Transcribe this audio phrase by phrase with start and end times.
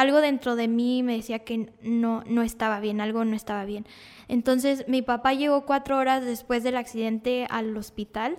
[0.00, 3.84] algo dentro de mí me decía que no, no estaba bien, algo no estaba bien.
[4.28, 8.38] Entonces mi papá llegó cuatro horas después del accidente al hospital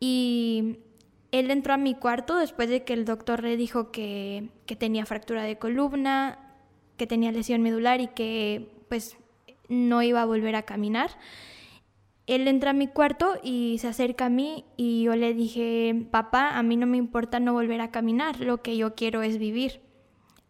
[0.00, 0.78] y
[1.32, 5.04] él entró a mi cuarto después de que el doctor le dijo que, que tenía
[5.04, 6.38] fractura de columna,
[6.96, 9.18] que tenía lesión medular y que pues
[9.68, 11.10] no iba a volver a caminar.
[12.26, 16.56] Él entra a mi cuarto y se acerca a mí y yo le dije, papá,
[16.56, 19.85] a mí no me importa no volver a caminar, lo que yo quiero es vivir.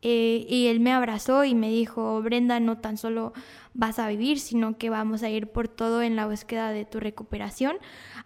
[0.08, 3.32] Eh, y él me abrazó y me dijo, Brenda, no tan solo
[3.74, 7.00] vas a vivir, sino que vamos a ir por todo en la búsqueda de tu
[7.00, 7.78] recuperación.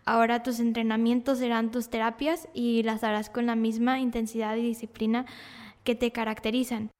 [0.04, 5.24] Ahora tus entrenamientos serán tus terapias y las harás con la misma intensidad y disciplina
[5.82, 6.90] que te caracterizan.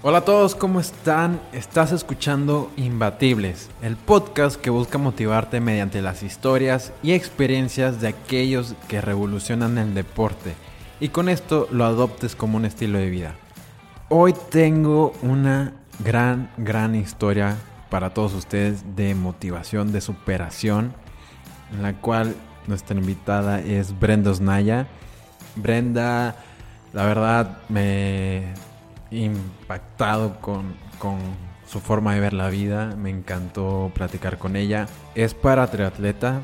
[0.00, 1.40] Hola a todos, ¿cómo están?
[1.52, 8.76] Estás escuchando Imbatibles, el podcast que busca motivarte mediante las historias y experiencias de aquellos
[8.86, 10.54] que revolucionan el deporte
[11.00, 13.34] y con esto lo adoptes como un estilo de vida.
[14.08, 17.56] Hoy tengo una gran, gran historia
[17.90, 20.92] para todos ustedes de motivación, de superación,
[21.72, 22.36] en la cual
[22.68, 24.86] nuestra invitada es Brenda Osnaya.
[25.56, 26.36] Brenda,
[26.92, 28.54] la verdad, me
[29.10, 30.74] impactado con,
[31.66, 32.94] su forma de ver la vida.
[32.96, 34.86] Me encantó platicar con ella.
[35.14, 36.42] Es para triatleta.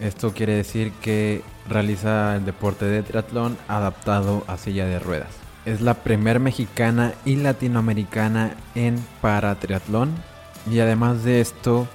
[0.00, 5.30] Esto quiere decir que realiza el deporte de triatlón adaptado a silla de ruedas.
[5.64, 10.14] Es la primer mexicana y latinoamericana en para triatlón.
[10.70, 11.86] Y además de esto,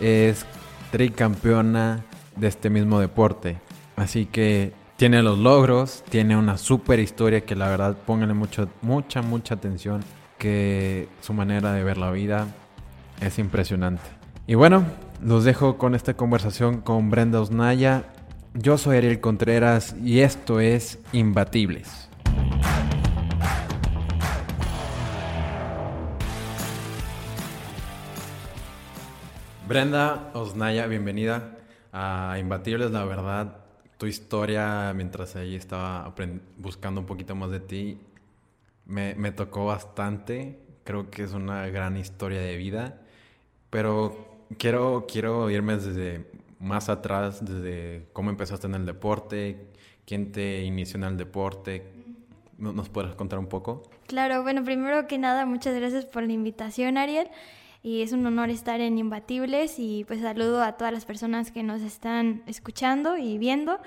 [0.00, 0.44] es
[0.90, 2.04] tricampeona
[2.36, 3.58] de este mismo deporte.
[3.96, 4.72] Así que
[5.04, 10.02] tiene los logros, tiene una super historia que la verdad pónganle mucho, mucha, mucha atención,
[10.38, 12.46] que su manera de ver la vida
[13.20, 14.02] es impresionante.
[14.46, 14.82] Y bueno,
[15.22, 18.04] los dejo con esta conversación con Brenda Osnaya.
[18.54, 22.08] Yo soy Ariel Contreras y esto es Imbatibles.
[29.68, 31.58] Brenda Osnaya, bienvenida
[31.92, 33.63] a Imbatibles, la verdad
[33.98, 36.14] tu historia mientras ahí estaba
[36.58, 38.00] buscando un poquito más de ti
[38.86, 40.58] me, me, tocó bastante.
[40.84, 43.00] Creo que es una gran historia de vida.
[43.70, 46.26] Pero quiero, quiero irme desde
[46.58, 49.68] más atrás, desde cómo empezaste en el deporte,
[50.06, 51.92] quién te inició en el deporte.
[52.58, 53.82] ¿Nos puedes contar un poco?
[54.06, 57.28] Claro, bueno, primero que nada, muchas gracias por la invitación, Ariel
[57.84, 61.62] y es un honor estar en Imbatibles y pues saludo a todas las personas que
[61.62, 63.78] nos están escuchando y viendo.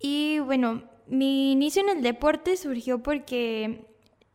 [0.00, 3.84] Y bueno, mi inicio en el deporte surgió porque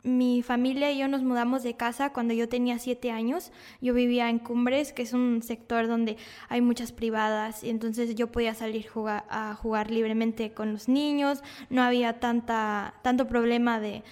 [0.04, 3.50] mi familia y yo nos mudamos de casa cuando yo tenía siete años.
[3.80, 6.16] Yo vivía en Cumbres, que es un sector donde
[6.48, 8.86] hay muchas privadas, y entonces yo podía salir
[9.28, 11.42] a jugar libremente con los niños.
[11.68, 14.04] No había tanta, tanto problema de,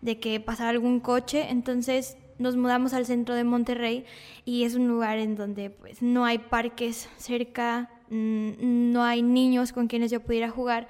[0.00, 1.50] de que pasara algún coche.
[1.50, 4.04] Entonces nos mudamos al centro de Monterrey
[4.44, 9.72] y es un lugar en donde pues no hay parques cerca, mm, no hay niños
[9.72, 10.88] con quienes yo pudiera jugar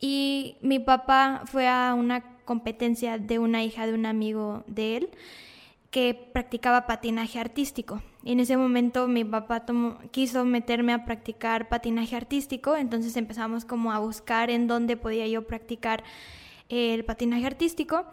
[0.00, 5.10] y mi papá fue a una competencia de una hija de un amigo de él
[5.90, 8.02] que practicaba patinaje artístico.
[8.22, 9.64] Y en ese momento mi papá
[10.10, 15.46] quiso meterme a practicar patinaje artístico, entonces empezamos como a buscar en dónde podía yo
[15.46, 16.04] practicar
[16.68, 18.06] el patinaje artístico.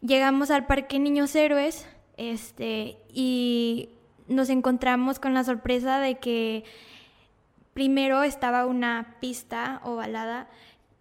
[0.00, 3.90] Llegamos al Parque Niños Héroes, este, y
[4.28, 6.64] nos encontramos con la sorpresa de que
[7.74, 10.48] primero estaba una pista ovalada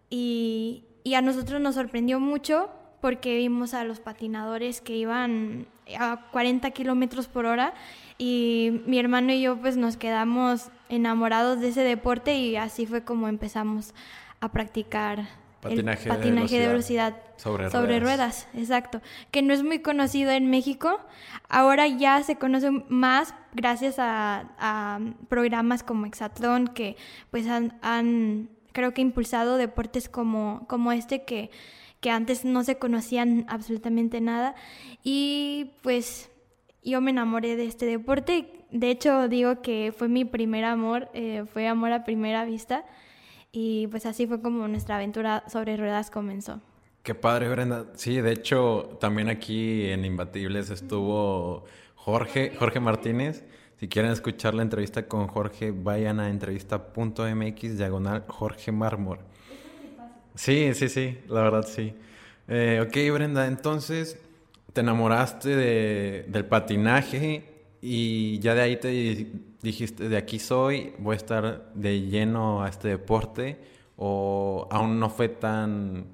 [0.10, 2.70] y, y a nosotros nos sorprendió mucho
[3.02, 5.68] porque vimos a los patinadores que iban
[6.00, 7.74] a 40 kilómetros por hora
[8.18, 13.04] y mi hermano y yo pues nos quedamos enamorados de ese deporte y así fue
[13.04, 13.94] como empezamos
[14.40, 15.28] a practicar
[15.66, 18.48] Patinaje, de, velocidad sobre, ruedas.
[18.54, 19.02] exacto.
[19.32, 21.00] Que no es muy conocido en México.
[21.50, 26.98] Ahora ya se conoce más gracias a, programas como Exatlón que
[27.32, 31.50] pues han, creo que impulsado deportes como, como este que,
[32.00, 34.56] que antes no se conocían absolutamente nada.
[35.04, 36.30] Y pues
[36.84, 38.66] yo me enamoré de este deporte.
[38.70, 42.86] De hecho digo que fue mi primer amor, eh, fue amor a primera vista.
[43.58, 46.60] Y pues así fue como nuestra aventura sobre ruedas comenzó.
[47.04, 47.86] Qué padre, Brenda.
[47.96, 51.64] Sí, de hecho, también aquí en Imbatibles estuvo
[51.96, 53.46] Jorge, Jorge Martínez.
[53.80, 59.20] Si quieren escuchar la entrevista con Jorge, vayan a entrevista.mx diagonal Jorge Mármol.
[60.34, 61.94] Sí, sí, sí, la verdad sí.
[62.50, 64.20] Eh, ok, Brenda, entonces
[64.74, 67.46] te enamoraste de, del patinaje
[67.82, 69.32] y ya de ahí te
[69.66, 73.60] dijiste, de aquí soy, voy a estar de lleno a este deporte
[73.98, 76.06] o aún no fue tan...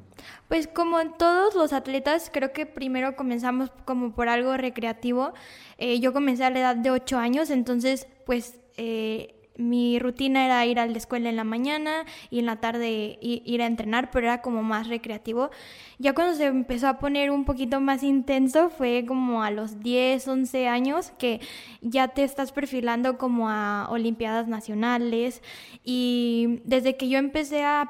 [0.48, 5.34] Pues como en todos los atletas, creo que primero comenzamos como por algo recreativo.
[5.78, 10.66] Eh, yo comencé a la edad de 8 años, entonces pues eh, mi rutina era
[10.66, 14.28] ir a la escuela en la mañana y en la tarde ir a entrenar, pero
[14.28, 15.52] era como más recreativo.
[16.00, 20.28] Ya cuando se empezó a poner un poquito más intenso fue como a los 10,
[20.28, 21.40] 11 años que
[21.82, 25.44] ya te estás perfilando como a Olimpiadas Nacionales
[25.84, 27.88] y desde que yo empecé a,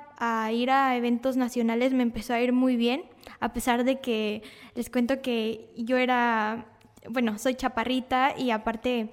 [0.51, 3.03] ir a eventos nacionales me empezó a ir muy bien,
[3.39, 4.43] a pesar de que
[4.75, 6.65] les cuento que yo era,
[7.09, 9.09] bueno, soy chaparrita y aparte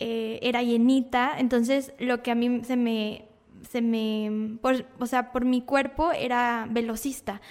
[0.00, 3.28] eh, era llenita, entonces lo que a mí se me,
[3.68, 4.58] se me,
[4.98, 7.42] o sea, por mi cuerpo era velocista.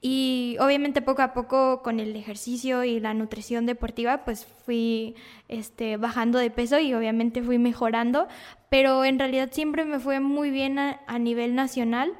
[0.00, 5.16] Y obviamente poco a poco con el ejercicio y la nutrición deportiva, pues fui
[5.48, 8.26] este, bajando de peso y obviamente fui mejorando,
[8.70, 12.12] pero en realidad siempre me fue muy bien a, a nivel nacional.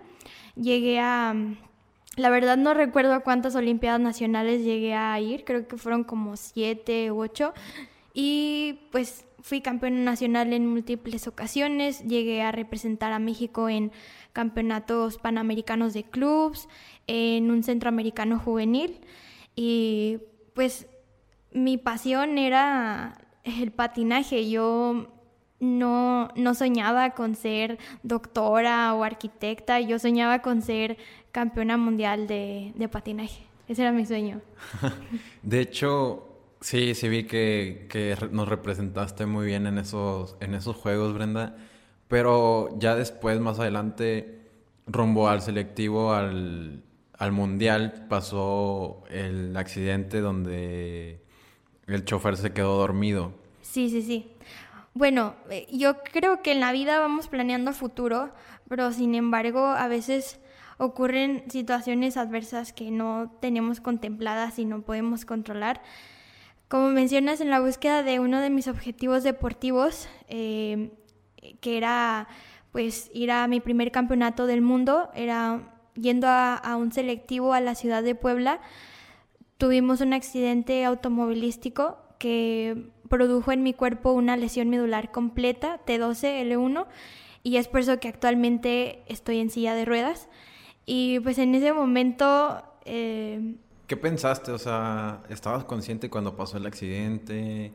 [0.54, 1.34] Llegué a,
[2.16, 6.36] la verdad no recuerdo a cuántas Olimpiadas Nacionales llegué a ir, creo que fueron como
[6.36, 7.54] siete u ocho.
[8.12, 13.92] Y pues fui campeona nacional en múltiples ocasiones, llegué a representar a México en
[14.32, 16.68] campeonatos panamericanos de clubs,
[17.06, 19.00] en un centroamericano juvenil
[19.56, 20.18] y
[20.54, 20.86] pues
[21.52, 24.48] mi pasión era el patinaje.
[24.48, 25.08] Yo
[25.60, 30.96] no, no soñaba con ser doctora o arquitecta, yo soñaba con ser
[31.32, 33.42] campeona mundial de, de patinaje.
[33.66, 34.40] Ese era mi sueño.
[35.42, 36.27] de hecho,
[36.60, 41.56] Sí, sí vi que, nos representaste muy bien en esos, en esos juegos, Brenda.
[42.08, 44.40] Pero ya después, más adelante,
[44.86, 46.82] rumbo al selectivo, al,
[47.30, 51.20] mundial, pasó el accidente donde
[51.86, 53.32] el chofer se quedó dormido.
[53.62, 54.32] Sí, sí, sí.
[54.94, 58.32] Bueno, eh, yo creo que en la vida vamos planeando futuro,
[58.68, 60.40] pero sin embargo a veces
[60.78, 65.82] ocurren situaciones adversas que no tenemos contempladas y no podemos controlar.
[66.68, 70.90] Como mencionas, en la búsqueda de uno de mis objetivos deportivos, eh,
[71.60, 72.28] que era
[72.72, 77.74] pues ir a mi primer campeonato del mundo, era yendo a, un selectivo a la
[77.74, 78.60] ciudad de Puebla,
[79.56, 86.86] tuvimos un accidente automovilístico que produjo en mi cuerpo una lesión medular completa, T12L1,
[87.42, 90.28] y es por eso que actualmente estoy en silla de ruedas.
[90.84, 92.62] Y pues en ese momento...
[92.84, 93.56] Eh,
[93.88, 94.52] ¿Qué pensaste?
[94.52, 97.72] O sea, ¿estabas consciente cuando pasó el accidente?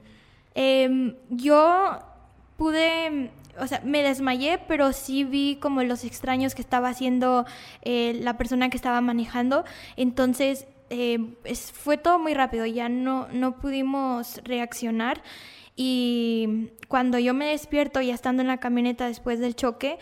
[0.54, 2.00] Em, yo
[2.56, 7.48] pude, o sea, me desmayé, pero sí vi como los extraños que estaba haciendo
[7.82, 9.66] eh, la persona que estaba manejando.
[9.98, 11.18] Entonces, eh,
[11.74, 15.24] fue todo muy rápido, ya no, no pudimos reaccionar.
[15.76, 19.98] Y cuando yo me despierto, ya estando en la camioneta después del choque,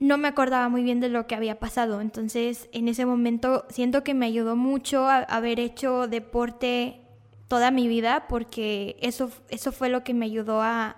[0.00, 2.00] no me acordaba muy bien de lo que había pasado.
[2.00, 7.02] Entonces, en ese momento siento que me ayudó mucho a haber hecho deporte
[7.48, 10.96] toda mi vida porque eso, eso fue lo que me ayudó a,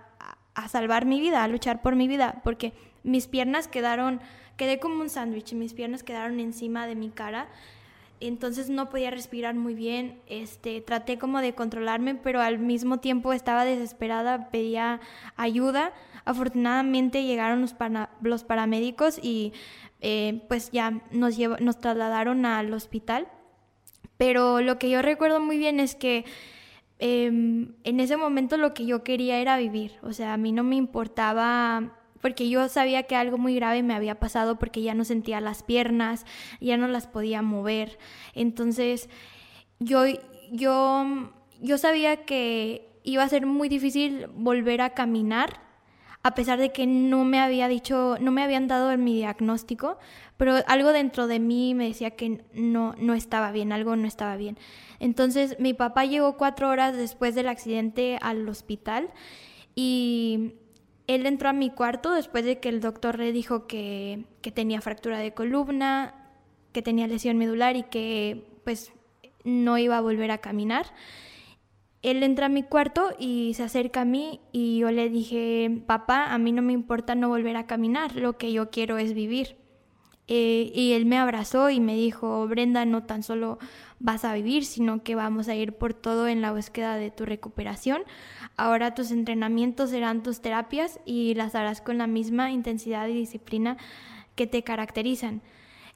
[0.55, 2.73] a salvar mi vida, a luchar por mi vida, porque
[3.03, 4.21] mis piernas quedaron,
[4.57, 7.49] quedé como un sándwich, mis piernas quedaron encima de mi cara
[8.29, 13.33] entonces no podía respirar muy bien, este, traté como de controlarme, pero al mismo tiempo
[13.33, 15.01] estaba desesperada, pedía
[15.37, 15.93] ayuda.
[16.25, 17.75] Afortunadamente llegaron los,
[18.23, 19.53] los paramédicos y
[20.01, 23.29] eh, pues ya nos, nos trasladaron al hospital.
[24.17, 26.25] Pero lo que yo recuerdo muy bien es que
[26.99, 30.63] em, en ese momento lo que yo quería era vivir, o sea, a mí no
[30.63, 35.05] me importaba porque yo sabía que algo muy grave me había pasado porque ya no
[35.05, 36.25] sentía las piernas,
[36.61, 37.99] ya no las podía mover.
[38.32, 39.11] Entonces,
[39.81, 40.05] yo,
[40.53, 45.62] yo, yo sabía que iba a ser muy difícil volver a caminar,
[46.22, 49.98] a pesar de que no me había dicho, no me habían dado mi diagnóstico,
[50.36, 54.36] pero algo dentro de mí me decía que no, no estaba bien, algo no estaba
[54.36, 54.56] bien.
[55.00, 59.10] Entonces mi papá llegó cuatro horas después del accidente al hospital
[59.74, 60.55] y
[61.06, 64.24] él entró a mi cuarto después de que el doctor le dijo que,
[64.55, 66.14] tenía fractura de columna,
[66.72, 68.93] que tenía lesión medular y que pues
[69.44, 70.86] no iba a volver a caminar.
[72.03, 76.32] Él entra a mi cuarto y se acerca a mí y yo le dije, papá,
[76.32, 79.56] a mí no me importa no volver a caminar, lo que yo quiero es vivir.
[80.29, 83.59] Eh, y él me abrazó y me dijo, Brenda, no tan solo
[83.99, 87.25] vas a vivir, sino que vamos a ir por todo en la búsqueda de tu
[87.25, 88.03] recuperación.
[88.56, 93.77] Ahora tus entrenamientos serán tus terapias y las harás con la misma intensidad y disciplina
[94.35, 95.43] que te caracterizan.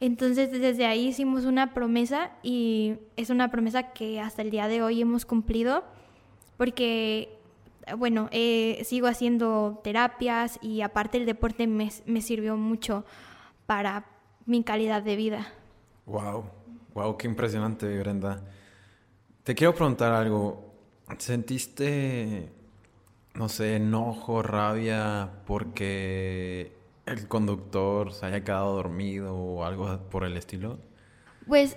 [0.00, 4.82] Entonces desde ahí hicimos una promesa y es una promesa que hasta el día de
[4.82, 5.84] hoy hemos cumplido
[6.56, 7.36] porque
[7.96, 13.04] bueno, eh, sigo haciendo terapias y aparte el deporte me, me sirvió mucho
[13.66, 14.06] para
[14.44, 15.46] mi calidad de vida.
[16.06, 16.44] Wow,
[16.94, 18.42] wow, qué impresionante, Brenda.
[19.42, 20.64] Te quiero preguntar algo.
[21.18, 22.48] ¿Sentiste,
[23.34, 26.72] no sé, enojo, rabia porque
[27.06, 30.78] el conductor se haya quedado dormido o algo por el estilo?
[31.46, 31.76] Pues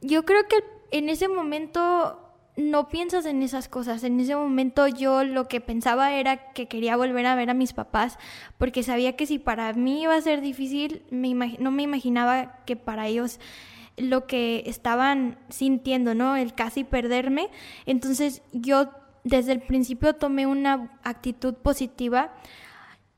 [0.00, 0.62] yo creo que
[0.92, 2.19] en ese momento
[2.60, 4.04] no piensas en esas cosas.
[4.04, 7.72] En ese momento yo lo que pensaba era que quería volver a ver a mis
[7.72, 8.18] papás
[8.58, 13.06] porque sabía que si para mí iba a ser difícil, no me imaginaba que para
[13.06, 13.40] ellos
[13.96, 16.36] lo que estaban sintiendo, ¿no?
[16.36, 17.50] El casi perderme.
[17.86, 18.90] Entonces yo
[19.24, 22.32] desde el principio tomé una actitud positiva.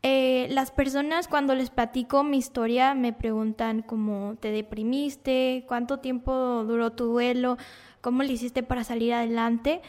[0.05, 6.65] Eh, las personas cuando les platico mi historia me preguntan cómo te deprimiste, cuánto tiempo
[6.65, 7.57] duró tu duelo,
[8.03, 9.81] cómo le hiciste para salir adelante.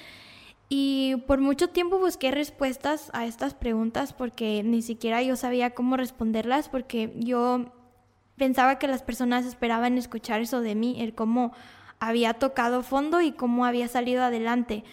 [0.69, 5.97] Y por mucho tiempo busqué respuestas a estas preguntas porque ni siquiera yo sabía cómo
[5.97, 7.73] responderlas porque yo
[8.37, 11.51] pensaba que las personas esperaban escuchar eso de mí, el cómo
[11.99, 14.83] había tocado fondo y cómo había salido adelante.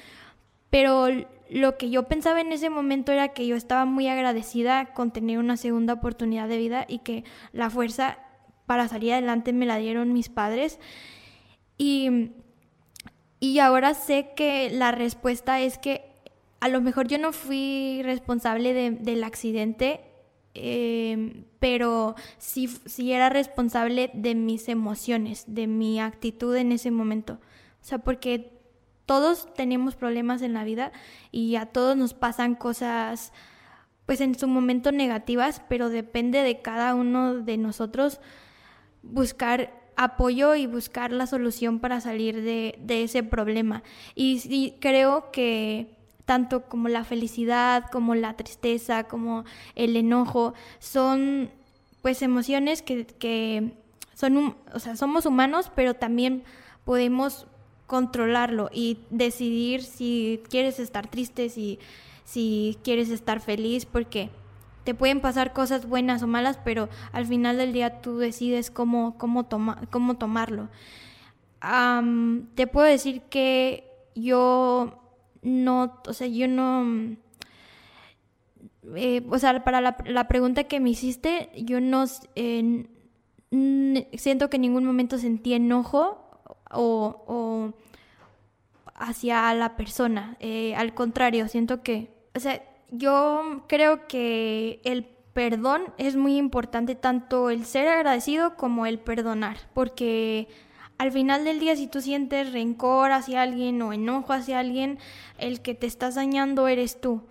[0.70, 1.08] Pero
[1.50, 5.38] lo que yo pensaba en ese momento era que yo estaba muy agradecida con tener
[5.38, 8.18] una segunda oportunidad de vida y que la fuerza
[8.66, 10.78] para salir adelante me la dieron mis padres.
[11.76, 12.32] Y
[13.40, 16.10] y ahora sé que la respuesta es que
[16.60, 20.02] a lo mejor yo no fui responsable del accidente,
[20.52, 27.40] em, pero sí, sí era responsable de mis emociones, de mi actitud en ese momento.
[27.80, 28.60] O sea, porque
[29.06, 30.92] todos tenemos problemas en la vida
[31.32, 33.32] y a todos nos pasan cosas,
[34.04, 38.20] pues en su momento negativas, pero depende de cada uno de nosotros
[39.02, 43.82] buscar apoyo y buscar la solución para salir de, ese problema.
[44.14, 51.50] Y, creo que tanto como la felicidad, como la tristeza, como el enojo, son
[52.00, 53.74] pues emociones que,
[54.14, 56.44] son, o sea, somos humanos, pero también
[56.84, 57.46] podemos
[57.86, 61.78] controlarlo y decidir si quieres estar triste, si,
[62.24, 64.30] si quieres estar feliz, porque
[64.84, 69.16] te pueden pasar cosas buenas o malas, pero al final del día tú decides cómo,
[69.18, 70.68] cómo, toma, cómo tomarlo.
[72.54, 75.00] te puedo decir que yo
[75.42, 77.16] no, o sea, yo no...
[78.96, 82.06] Eh, o sea, para la, pregunta que me hiciste, yo no
[84.16, 86.26] siento que en ningún momento sentí enojo
[86.70, 87.74] o, o
[89.00, 90.36] hacia la persona.
[90.40, 96.94] Eh, al contrario, siento que, o sea, yo creo que el perdón es muy importante,
[96.94, 100.48] tanto el ser agradecido como el perdonar, porque
[100.98, 104.98] al final del día si tú sientes rencor hacia alguien o enojo hacia alguien,
[105.38, 107.22] el que te estás dañando eres tú.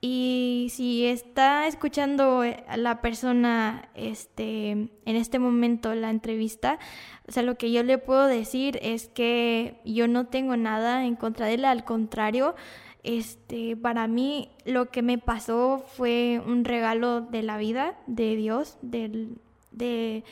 [0.00, 6.78] Y si está escuchando a la persona este, en este momento la entrevista,
[7.26, 11.16] o sea, lo que yo le puedo decir es que yo no tengo nada en
[11.16, 12.54] contra de él, al contrario,
[13.02, 18.78] este, para mí lo que me pasó fue un regalo de la vida, de Dios,
[18.82, 19.38] del,
[19.70, 20.24] de,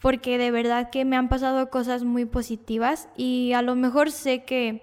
[0.00, 4.44] porque de verdad que me han pasado cosas muy positivas y a lo mejor sé
[4.44, 4.82] que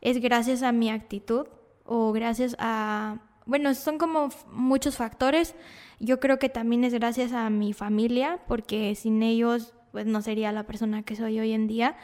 [0.00, 1.46] es gracias a mi actitud
[1.84, 5.54] o gracias a, bueno, son como muchos factores.
[5.98, 10.52] Yo creo que también es gracias a mi familia, porque sin ellos pues no sería
[10.52, 11.96] la persona que soy hoy en día.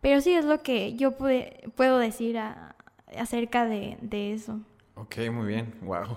[0.00, 2.74] Pero sí es lo que yo puedo decir a,
[3.18, 3.98] acerca de,
[4.32, 4.60] eso.
[4.94, 5.74] Ok, muy bien.
[5.82, 6.16] Wow.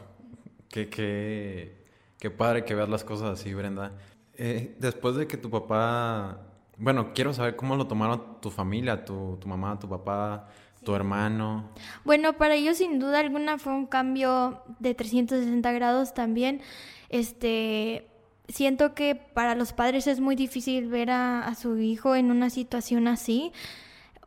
[0.70, 1.76] Qué, qué,
[2.20, 3.92] qué padre que veas las cosas así, Brenda.
[4.36, 6.40] Eh, después de que tu papá...
[6.78, 10.50] Bueno, quiero saber cómo lo tomaron tu familia, tu, tu mamá, tu papá,
[10.84, 11.70] tu hermano.
[12.04, 16.62] Bueno, para ellos sin duda alguna fue un cambio de 360 grados también.
[17.10, 18.08] Este,
[18.48, 22.50] siento que para los padres es muy difícil ver a, a su hijo en una
[22.50, 23.52] situación así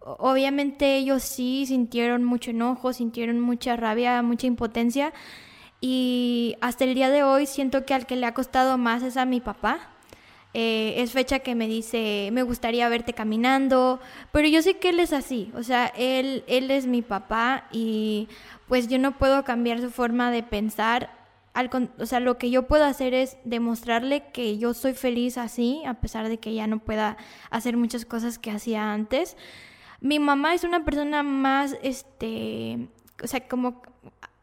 [0.07, 5.13] obviamente ellos sí sintieron mucho enojo, sintieron mucha rabia, mucha impotencia
[5.81, 9.17] y hasta el día de hoy siento que al que le ha costado más es
[9.17, 9.91] a mi papá.
[10.55, 14.01] Eh, es fecha que me dice, me gustaría verte caminando,
[14.33, 18.29] pero yo sé que él es así, o sea, él, él es mi papá y
[18.67, 21.11] pues yo no puedo cambiar su forma de pensar.
[21.53, 25.83] Al, o sea, lo que yo puedo hacer es demostrarle que yo soy feliz así,
[25.87, 27.19] a pesar de que ya no pueda
[27.51, 29.37] hacer muchas cosas que hacía antes.
[30.07, 32.87] Mi mamá es una persona más, este,
[33.23, 33.83] o sea, como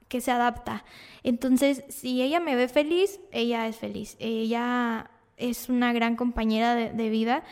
[0.09, 0.83] que se adapta.
[1.23, 4.17] Entonces, si ella me ve feliz, ella es feliz.
[4.19, 7.43] Ella es una gran compañera de, vida.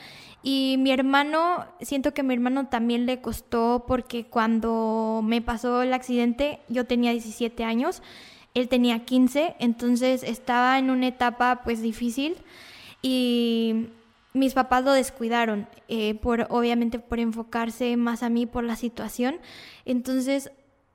[0.44, 5.94] Y mi hermano, siento que mi hermano también le costó porque cuando me pasó el
[5.94, 8.02] accidente yo tenía 17 años,
[8.54, 12.36] él tenía 15, entonces estaba en una etapa pues difícil
[13.02, 13.88] y
[14.34, 19.40] mis papás lo descuidaron, eh, por, obviamente por enfocarse más a mí por la situación.
[19.86, 20.52] Entonces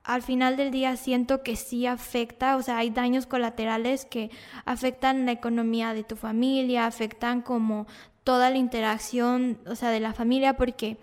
[0.07, 4.31] al final del día siento que sí afecta, o sea, hay daños colaterales que
[4.63, 7.87] afectan la economía de tu familia, afectan como
[8.23, 10.97] toda la interacción, o sea, de la familia, porque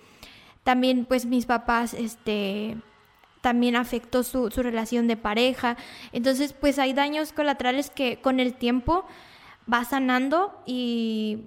[0.62, 2.79] también pues mis papás, este,
[3.43, 5.76] también afectó su, su relación de pareja.
[6.12, 9.05] Entonces, pues hay daños colaterales que con el tiempo
[9.71, 11.45] va sanando y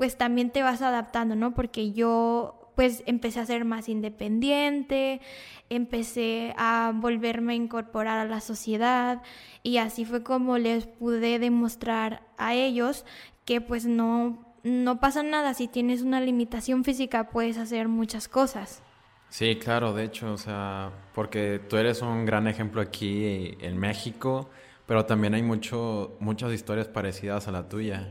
[0.00, 1.52] pues también te vas adaptando, ¿no?
[1.52, 5.20] Porque yo pues empecé a ser más independiente,
[5.68, 9.20] empecé a volverme a incorporar a la sociedad
[9.62, 13.04] y así fue como les pude demostrar a ellos
[13.44, 18.82] que pues no, no pasa nada, si tienes una limitación física puedes hacer muchas cosas.
[19.28, 24.48] Sí, claro, de hecho, o sea, porque tú eres un gran ejemplo aquí en México,
[24.86, 28.08] pero también hay mucho, muchas historias parecidas a la tuya.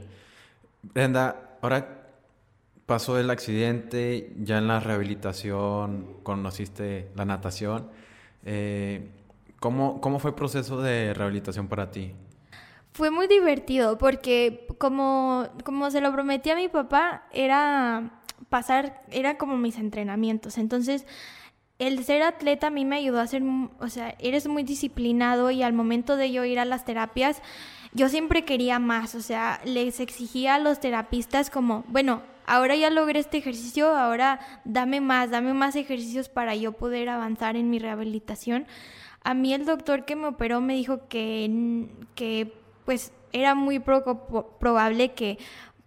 [0.83, 1.99] Brenda, ahora
[2.85, 7.87] pasó el accidente, ya en la rehabilitación conociste la natación.
[8.45, 9.09] Eh,
[9.59, 12.13] ¿cómo, ¿Cómo fue el proceso de rehabilitación para ti?
[12.93, 19.37] Fue muy divertido porque como, como se lo prometí a mi papá, era pasar, era
[19.37, 20.57] como mis entrenamientos.
[20.57, 21.05] Entonces,
[21.77, 23.43] el ser atleta a mí me ayudó a ser,
[23.79, 27.41] o sea, eres muy disciplinado y al momento de yo ir a las terapias,
[27.93, 32.89] yo siempre quería más, o sea, les exigía a los terapistas como, bueno, ahora ya
[32.89, 37.79] logré este ejercicio, ahora dame más, dame más ejercicios para yo poder avanzar en mi
[37.79, 38.67] rehabilitación.
[39.23, 42.53] A mí el doctor que me operó me dijo que, que
[42.85, 45.37] pues era muy probable que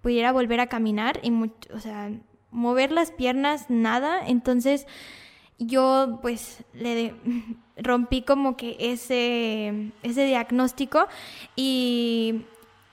[0.01, 1.33] pudiera volver a caminar y,
[1.73, 2.11] o sea,
[2.51, 4.21] mover las piernas, nada.
[4.27, 4.87] Entonces
[5.59, 7.15] yo pues le
[7.77, 11.07] rompí como que ese, ese diagnóstico
[11.57, 12.43] y,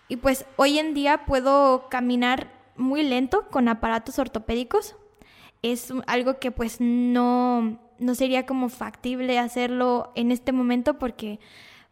[0.07, 4.95] y pues hoy en día puedo caminar muy lento con aparatos ortopédicos.
[5.61, 11.39] Es algo que pues no, no sería como factible hacerlo en este momento porque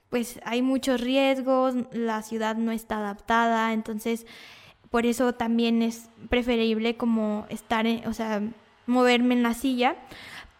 [0.10, 4.26] pues hay muchos riesgos, la ciudad no está adaptada, entonces
[4.90, 8.42] por eso también es preferible como estar, o sea,
[8.86, 9.98] moverme en la silla,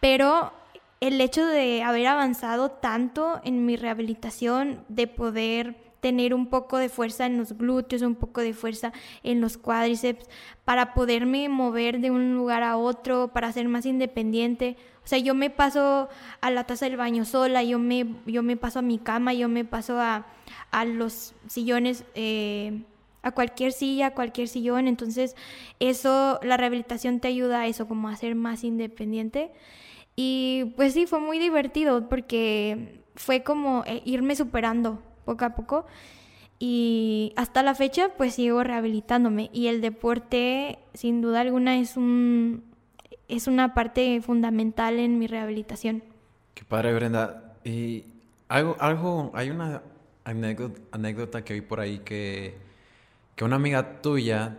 [0.00, 0.52] pero
[1.00, 6.88] el hecho de haber avanzado tanto en mi rehabilitación, de poder tener un poco de
[6.88, 10.26] fuerza en los glúteos, un poco de fuerza en los cuádriceps,
[10.64, 14.76] para poderme mover de un lugar a otro, para ser más independiente.
[15.04, 16.08] O sea, yo me paso
[16.40, 19.48] a la taza del baño sola, yo me, yo me paso a mi cama, yo
[19.48, 20.26] me paso a,
[20.70, 22.82] a los sillones, eh,
[23.22, 24.86] a cualquier silla, a cualquier sillón.
[24.86, 25.34] Entonces,
[25.80, 29.50] eso, la rehabilitación te ayuda a eso, como a ser más independiente.
[30.20, 35.86] Y pues sí, fue muy divertido porque fue como eh, irme superando poco a poco.
[36.58, 42.64] Y hasta la fecha pues sigo rehabilitándome y el deporte sin duda alguna es un
[43.28, 46.02] es una parte fundamental en mi rehabilitación.
[46.54, 47.54] Qué padre, Brenda.
[47.62, 48.02] Y
[48.48, 49.82] algo, algo hay una
[50.24, 52.56] anécdota, que vi por ahí que,
[53.36, 54.58] que una amiga tuya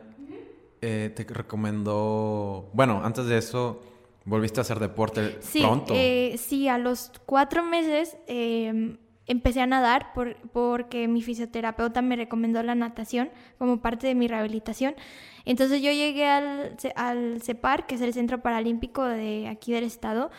[0.82, 3.82] eh, te recomendó, bueno, antes de eso,
[4.26, 5.94] volviste a hacer deporte sí, pronto.
[5.96, 12.16] Eh, sí, a los cuatro meses em, empecé a nadar por, porque mi fisioterapeuta me
[12.16, 14.96] recomendó la natación como parte de mi rehabilitación.
[15.46, 20.32] Entonces yo llegué al, al CEPAR, que es el Centro Paralímpico de aquí del estado,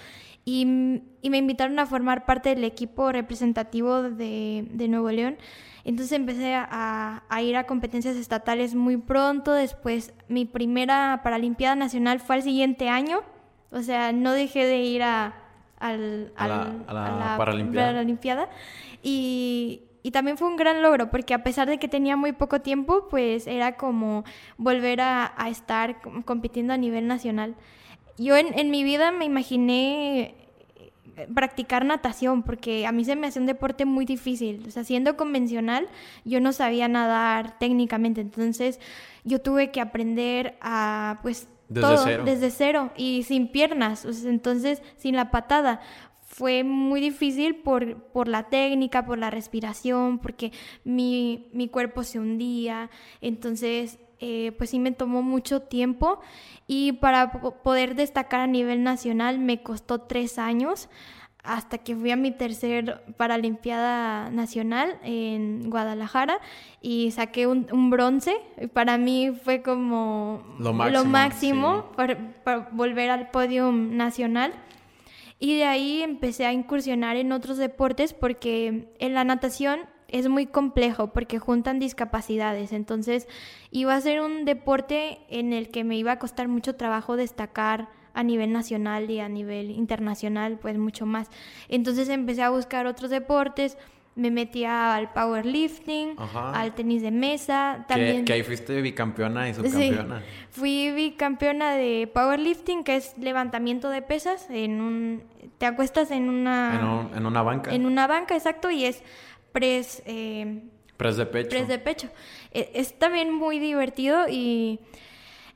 [0.44, 5.36] y, me invitaron a formar parte del equipo representativo de, de Nuevo León.
[5.84, 9.52] Entonces empecé a, a, ir a competencias estatales muy pronto.
[9.52, 13.20] Después mi primera Paralimpiada Nacional fue al siguiente año.
[13.72, 15.34] O sea, no dejé de ir a,
[15.78, 18.48] al, a, la, Paralimpiada.
[19.02, 22.60] Y, y también fue un gran logro, porque a pesar de que tenía muy poco
[22.60, 24.24] tiempo, pues era como
[24.56, 27.54] volver a, a estar compitiendo a nivel nacional.
[28.18, 30.34] Yo en, en, mi vida me imaginé
[31.16, 34.64] eh, practicar natación, porque a mí se me hace un deporte muy difícil.
[34.66, 35.88] O sea, siendo convencional,
[36.24, 38.80] yo no sabía nadar técnicamente, entonces
[39.24, 42.22] yo tuve que aprender a, pues, desde todo, cero.
[42.26, 45.80] desde cero y sin piernas, entonces sin la patada.
[46.22, 50.52] Fue muy difícil por, por la técnica, por la respiración, porque
[50.84, 52.88] mi, mi cuerpo se hundía,
[53.20, 56.20] entonces eh, pues sí me tomó mucho tiempo
[56.66, 60.88] y para poder destacar a nivel nacional me costó tres años
[61.42, 66.38] hasta que fui a mi tercer Paralimpiada Nacional en Guadalajara
[66.82, 68.36] y saqué un, bronce.
[68.72, 70.72] Para mí fue como lo
[71.04, 72.16] máximo, para,
[72.72, 74.52] volver al podio nacional.
[75.38, 80.46] Y de ahí empecé a incursionar en otros deportes porque en la natación es muy
[80.46, 82.72] complejo porque juntan discapacidades.
[82.72, 83.26] Entonces
[83.70, 87.88] iba a ser un deporte en el que me iba a costar mucho trabajo destacar
[88.14, 91.28] a nivel nacional y a nivel internacional, pues mucho más.
[91.68, 93.76] Entonces empecé a buscar otros deportes,
[94.16, 98.24] me metí al powerlifting, al tenis de mesa, también...
[98.24, 100.20] Que, ahí fuiste bicampeona y subcampeona.
[100.20, 105.22] Sí, fui bicampeona de powerlifting, que es levantamiento de pesas, en un...
[105.58, 107.08] Te acuestas en una...
[107.14, 107.72] En, una banca.
[107.72, 109.02] En una banca, exacto, y es
[109.52, 110.02] press...
[110.06, 110.64] Eh,
[110.96, 111.48] press de pecho.
[111.48, 112.08] Press de pecho.
[112.52, 114.80] E, es también muy divertido y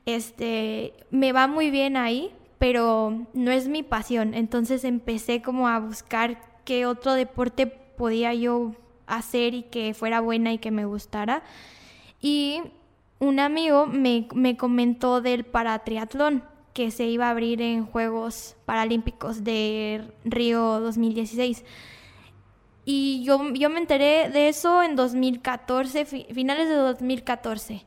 [0.05, 4.33] este me va muy bien ahí pero no es mi pasión.
[4.33, 8.73] Entonces empecé como a buscar qué otro deporte podía yo
[9.07, 11.43] hacer y que fuera buena y que me gustara.
[12.21, 12.61] Y
[13.19, 19.43] un amigo me, me comentó del paratriatlón que se iba a abrir en Juegos Paralímpicos
[19.43, 21.63] de Río 2016.
[22.83, 27.85] Y yo, yo me enteré de eso en 2014, finales de 2014.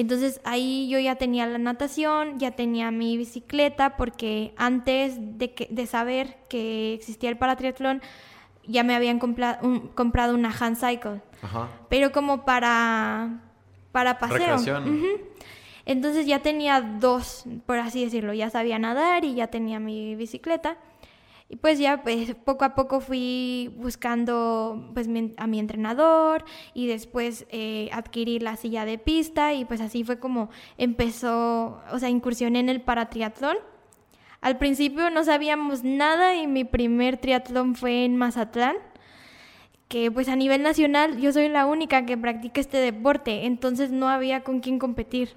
[0.00, 5.66] Entonces ahí yo ya tenía la natación, ya tenía mi bicicleta, porque antes de, que,
[5.72, 8.00] de saber que existía el paratriatlón,
[8.64, 11.20] ya me habían comprado una hand cycle.
[11.88, 13.40] Pero como para,
[13.90, 14.58] para paseo.
[15.84, 18.32] Entonces ya tenía dos, por así decirlo.
[18.34, 20.76] Ya sabía nadar y ya tenía mi bicicleta.
[21.50, 25.08] Y pues ya pues poco a poco fui buscando pues
[25.38, 30.18] a mi entrenador y después eh, adquirí la silla de pista y pues así fue
[30.18, 33.56] como empezó, o sea, incursioné en el paratriatlón.
[34.42, 38.76] Al principio no sabíamos nada y mi primer triatlón fue en Mazatlán,
[39.88, 44.10] que pues a nivel nacional yo soy la única que practica este deporte, entonces no
[44.10, 45.34] había con quién competir.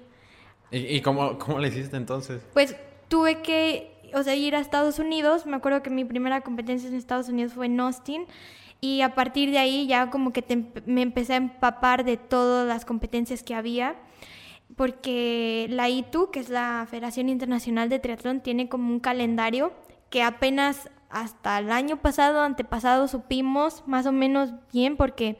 [0.70, 2.42] ¿Y, cómo, cómo le hiciste entonces?
[2.52, 2.76] Pues
[3.08, 5.46] tuve que o sea, ir a Estados Unidos.
[5.46, 8.26] Me acuerdo que mi primera competencia en Estados Unidos fue en Austin.
[8.80, 10.44] Y a partir de ahí ya como que
[10.86, 13.96] me empecé a empapar de todas las competencias que había.
[14.76, 19.72] Porque la ITU, que es la Federación Internacional de Triatlón, tiene como un calendario
[20.10, 25.38] que apenas hasta el año pasado, antepasado, supimos más o menos bien porque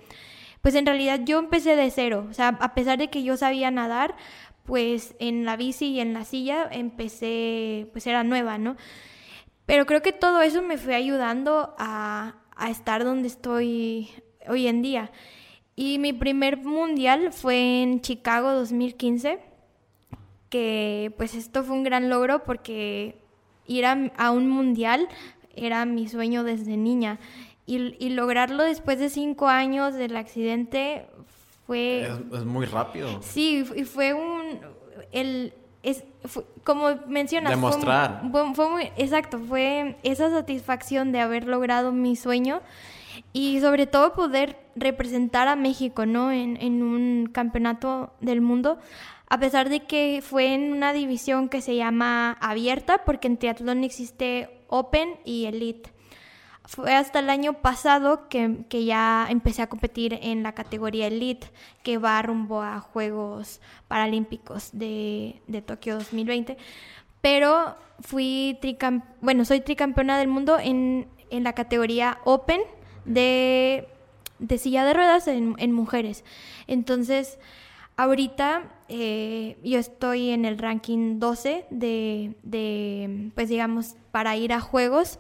[0.60, 3.70] pues en realidad yo empecé de cero, o sea, a pesar de que yo sabía
[3.70, 4.14] nadar,
[4.64, 8.76] pues en la bici y en la silla empecé, pues era nueva, ¿no?
[9.66, 12.34] Pero creo que todo eso me fue ayudando a,
[12.68, 14.10] estar donde estoy
[14.46, 15.10] hoy en día.
[15.74, 19.40] Y mi primer mundial fue en Chicago 2015,
[20.48, 23.16] que pues esto fue un gran logro porque
[23.66, 25.08] ir a, un mundial
[25.56, 27.18] era mi sueño desde niña.
[27.64, 31.06] Y, y, lograrlo después de cinco años del accidente
[31.66, 32.08] fue...
[32.32, 33.20] Es, muy rápido.
[33.22, 34.60] Sí, y fue un...
[35.10, 36.04] El, es,
[36.64, 37.50] como mencionas...
[37.50, 38.22] Demostrar.
[38.54, 38.90] Fue, muy...
[38.96, 42.60] Exacto, fue esa satisfacción de haber logrado mi sueño
[43.32, 46.32] y sobre todo poder representar a México, ¿no?
[46.32, 48.78] En, en un campeonato del mundo
[49.32, 53.82] a pesar de que fue en una división que se llama abierta, porque en triatlón
[53.82, 55.90] existe Open y Elite.
[56.64, 61.48] Fue hasta el año pasado que, ya empecé a competir en la categoría Elite,
[61.82, 66.56] que va rumbo a Juegos Paralímpicos de, de Tokio 2020.
[67.20, 68.58] Pero fui
[69.20, 72.60] bueno, soy tricampeona del mundo en, la categoría Open
[73.04, 73.88] de,
[74.58, 76.24] silla de ruedas en, mujeres.
[76.66, 77.38] Entonces,
[77.96, 84.60] ahorita eh, yo estoy en el ranking 12 de, de, pues digamos, para ir a
[84.60, 85.18] Juegos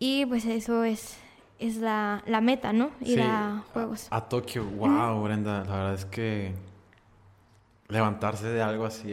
[0.00, 1.18] y pues eso es,
[1.58, 2.90] es la, meta, ¿no?
[3.00, 4.08] Ir a Juegos.
[4.10, 6.54] A, Tokio, wow, Brenda, la verdad es que
[7.88, 9.12] levantarse de algo así,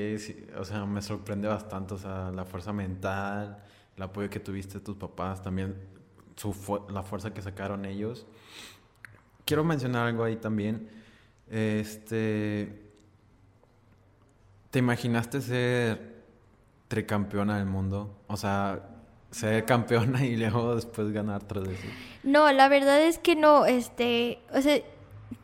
[0.57, 3.61] o sea, me sorprende bastante, o sea, la fuerza mental,
[3.97, 5.75] el apoyo que tuviste de tus papás, también
[6.37, 6.55] su
[6.89, 8.25] la fuerza que sacaron ellos.
[9.43, 10.89] Quiero mencionar algo ahí también.
[11.49, 12.91] Este,
[14.69, 16.23] ¿te imaginaste ser
[16.87, 18.23] tricampeona del mundo?
[18.27, 18.96] O sea,
[19.37, 21.87] ser campeona y luego después ganar tras eso.
[22.23, 24.81] No, la verdad es que no, este, o sea,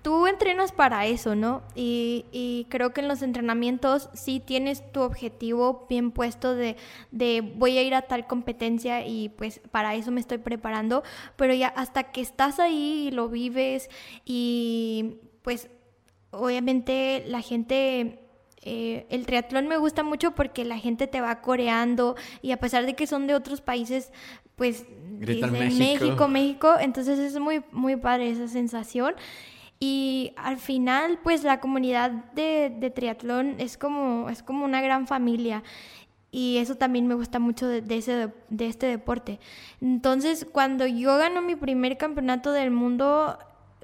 [0.02, 1.62] tú entrenas para eso, ¿no?
[1.76, 6.76] Y, y, creo que en los entrenamientos sí tienes tu objetivo bien puesto de,
[7.12, 11.04] de voy a ir a tal competencia y pues para eso me estoy preparando,
[11.36, 13.90] pero ya hasta que estás ahí y lo vives
[14.26, 15.70] y pues
[16.32, 18.23] obviamente la gente
[18.66, 22.86] eh, el triatlón me gusta mucho porque la gente te va coreando y a pesar
[22.86, 24.12] de que son de otros países,
[24.56, 24.86] pues
[25.20, 25.78] Gritan México.
[25.78, 29.16] México, México, entonces es muy, muy padre esa sensación.
[29.80, 35.08] Y al final, pues la comunidad de, de triatlón es como, es como una gran
[35.08, 35.62] familia.
[36.32, 39.40] Y eso también me gusta mucho de, de ese, de este deporte.
[39.82, 43.38] Entonces, cuando yo gano mi primer campeonato del mundo,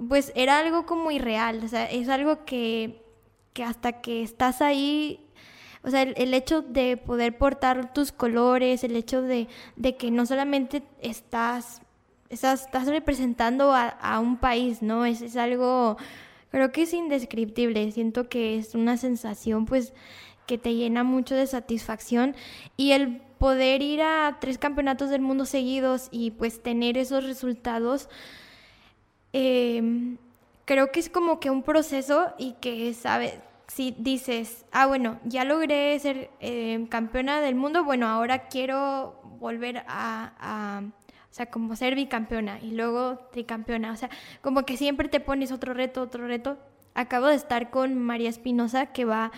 [0.07, 1.61] pues era algo como irreal.
[1.63, 3.03] O sea, es algo que,
[3.63, 5.25] hasta que estás ahí,
[5.83, 10.11] o sea, el, el hecho de poder portar tus colores, el hecho de, de que
[10.11, 11.81] no solamente estás,
[12.29, 15.05] estás, estás representando a, a un país, ¿no?
[15.05, 15.97] Es, es algo,
[16.51, 17.91] creo que es indescriptible.
[17.91, 19.93] Siento que es una sensación, pues,
[20.47, 22.35] que te llena mucho de satisfacción
[22.75, 28.09] y el poder ir a tres campeonatos del mundo seguidos y pues tener esos resultados,
[29.31, 30.17] eh,
[30.65, 33.35] creo que es como que un proceso y que, ¿sabes?
[33.69, 39.83] Si dices, ah, bueno, ya logré ser eh, campeona del mundo, bueno, ahora quiero volver
[39.87, 44.09] a, a, o sea, como ser bicampeona y luego tricampeona, o sea,
[44.41, 46.57] como que siempre te pones otro reto, otro reto.
[46.95, 49.31] Acabo de estar con María Espinosa, que va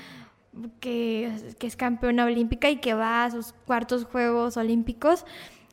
[0.80, 5.26] que, que, es campeona olímpica y que va a sus cuartos Juegos Olímpicos.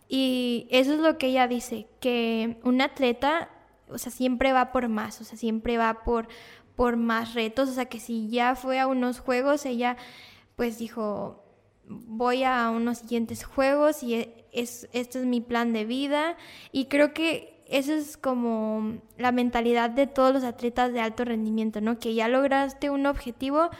[0.08, 3.50] Y eso es lo que ella dice, que un atleta,
[3.88, 6.28] o sea, siempre va por más, o sea, siempre va por,
[6.78, 9.96] por más retos, o sea, que si ya fue a unos Juegos, ella
[10.54, 11.42] pues dijo,
[11.88, 16.36] voy a unos siguientes Juegos y es, este es mi plan de vida.
[16.70, 21.80] Y creo que esa es como la mentalidad de todos los atletas de alto rendimiento,
[21.80, 21.98] ¿no?
[21.98, 23.70] Que ya lograste un objetivo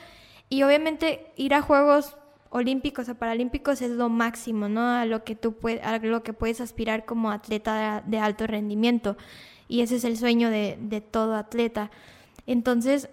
[0.48, 2.16] y obviamente ir a Juegos
[2.50, 4.80] Olímpicos o Paralímpicos es lo máximo, ¿no?
[4.80, 8.48] A lo que tú puedes, a lo que puedes aspirar como atleta de, de alto
[8.48, 9.16] rendimiento.
[9.68, 11.92] Y ese es el sueño de, de, todo atleta.
[12.48, 13.08] Entonces,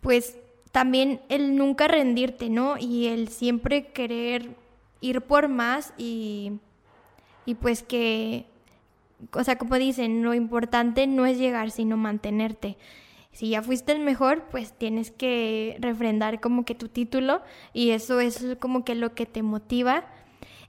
[0.00, 0.38] pues
[0.70, 2.78] también el nunca rendirte, ¿no?
[2.78, 4.54] Y el siempre querer
[5.00, 6.52] ir por más y,
[7.46, 8.46] y pues que,
[9.32, 12.76] o sea, como dicen, lo importante no es llegar, sino mantenerte
[13.32, 18.20] si ya fuiste el mejor, pues tienes que refrendar como que tu título y eso
[18.20, 20.04] es como que lo que te motiva.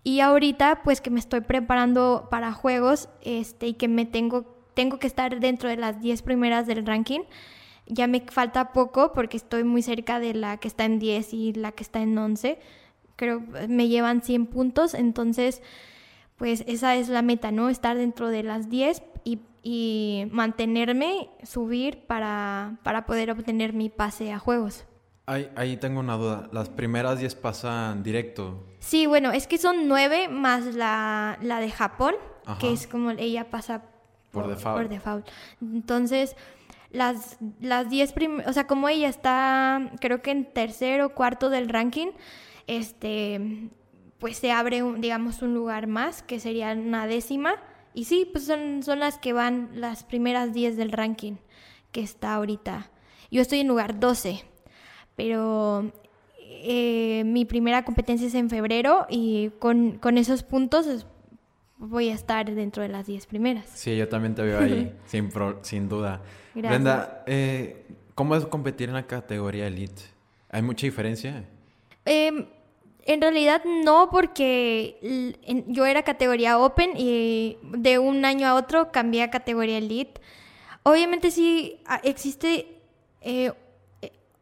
[0.03, 4.99] Y ahorita pues que me estoy preparando para juegos este, y que me tengo, tengo
[4.99, 7.21] que estar dentro de las 10 primeras del ranking.
[7.87, 11.53] Ya me falta poco porque estoy muy cerca de la que está en 10 y
[11.53, 12.59] la que está en 11.
[13.15, 15.61] Creo me llevan 100 puntos, entonces
[16.37, 17.69] pues esa es la meta, ¿no?
[17.69, 24.31] Estar dentro de las 10 y y mantenerme, subir para, para poder obtener mi pase
[24.31, 24.85] a juegos.
[25.27, 26.49] Ahí, ahí tengo una duda.
[26.51, 28.65] ¿Las primeras 10 pasan directo?
[28.79, 32.57] Sí, bueno, es que son 9 más la, la de Japón, Ajá.
[32.59, 33.83] que es como ella pasa
[34.31, 34.77] por, por, default.
[34.77, 35.27] por default.
[35.61, 36.35] Entonces,
[36.91, 41.49] las, las 10 primeras, o sea, como ella está, creo que en tercero o cuarto
[41.49, 42.07] del ranking,
[42.67, 43.69] este,
[44.19, 47.55] pues se abre, un, digamos, un lugar más, que sería una décima
[47.93, 51.35] y sí, pues son, son las que van las primeras 10 del ranking
[51.91, 52.89] que está ahorita.
[53.31, 54.43] Yo estoy en lugar 12,
[55.15, 55.91] pero
[56.63, 61.05] eh, mi primera competencia es en febrero y con, con esos puntos
[61.81, 63.65] voy a estar dentro de las 10 primeras.
[63.73, 66.21] Sí, yo también te veo ahí, sin, pro, sin duda.
[66.53, 66.71] Gracias.
[66.71, 70.01] Brenda, eh, ¿cómo es competir en la categoría Elite?
[70.49, 71.43] ¿Hay mucha diferencia?
[72.05, 72.47] Eh,
[73.05, 75.33] en realidad no, porque
[75.67, 80.21] yo era categoría Open y de un año a otro cambié a categoría Elite.
[80.83, 82.79] Obviamente sí existe,
[83.21, 83.51] eh,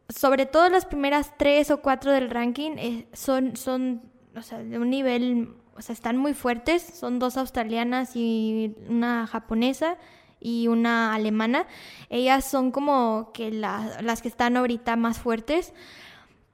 [0.08, 4.02] sobre todo las primeras tres o cuatro del ranking eh, son, son,
[4.36, 6.82] o sea, de un nivel, o sea, están muy fuertes.
[6.82, 9.96] Son dos australianas y una japonesa
[10.40, 11.66] y una alemana.
[12.08, 15.72] Ellas son como que la, las que están ahorita más fuertes.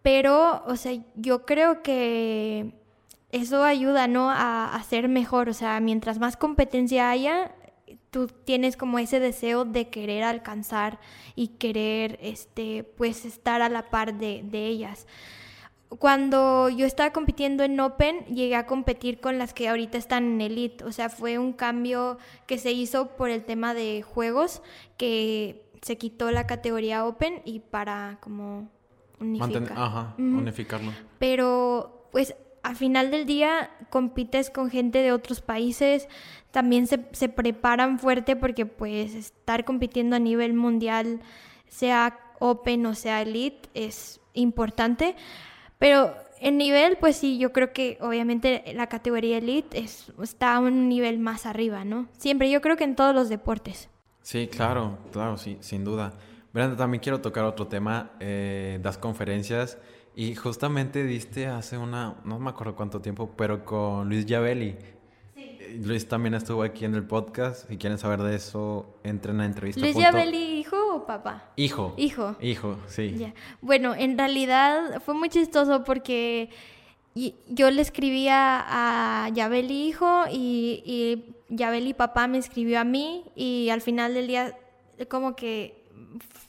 [0.03, 2.75] Pero, o sea, yo creo que
[3.33, 4.31] eso ayuda, ¿no?
[4.31, 5.49] A, a, ser mejor.
[5.49, 7.53] O sea, mientras más competencia haya,
[8.11, 11.01] tú tienes como ese deseo de querer alcanzar
[11.35, 15.07] y querer, este, pues, estar a la par de, de ellas.
[15.89, 20.41] Cuando yo estaba compitiendo en Open, llegué a competir con las que ahorita están en
[20.41, 20.85] Elite.
[20.85, 24.63] O sea, fue un cambio que se hizo por el tema de juegos,
[24.97, 28.69] que se quitó la categoría Open y para como
[29.21, 29.61] unificar.
[29.61, 30.39] Manten Ajá, uh -huh.
[30.39, 30.93] unificarlo.
[31.21, 36.09] Pero, pues, al final del día compites con gente de otros países,
[36.51, 41.21] también se, se, preparan fuerte porque, pues, estar compitiendo a nivel mundial,
[41.69, 45.15] sea Open o sea Elite, es importante.
[45.79, 50.61] Pero en nivel, pues sí, yo creo que obviamente la categoría Elite es, está a
[50.61, 52.09] un nivel más arriba, ¿no?
[52.17, 53.89] Siempre, yo creo que en todos los deportes.
[54.23, 56.13] Sí, claro, claro, sí, sin duda.
[56.53, 58.11] Brenda, también quiero tocar otro tema.
[58.19, 59.79] Eh, das conferencias
[60.15, 64.75] y justamente diste hace una, no me acuerdo cuánto tiempo, pero con Luis Yavelli.
[65.83, 67.69] Luis también estuvo aquí en el podcast.
[67.69, 69.81] Si quieren saber de eso, entren a entrevista.
[69.81, 71.51] ¿Luis Yavelli, hijo o papá?
[71.57, 71.95] Hijo.
[71.97, 72.37] Hijo.
[72.41, 73.33] Hijo, sí.
[73.61, 76.51] Bueno, en realidad fue muy chistoso porque
[77.49, 83.71] yo le escribía a Yabeli hijo y, y Yabeli papá me escribió a mí y
[83.71, 84.59] al final del día
[85.09, 85.83] como que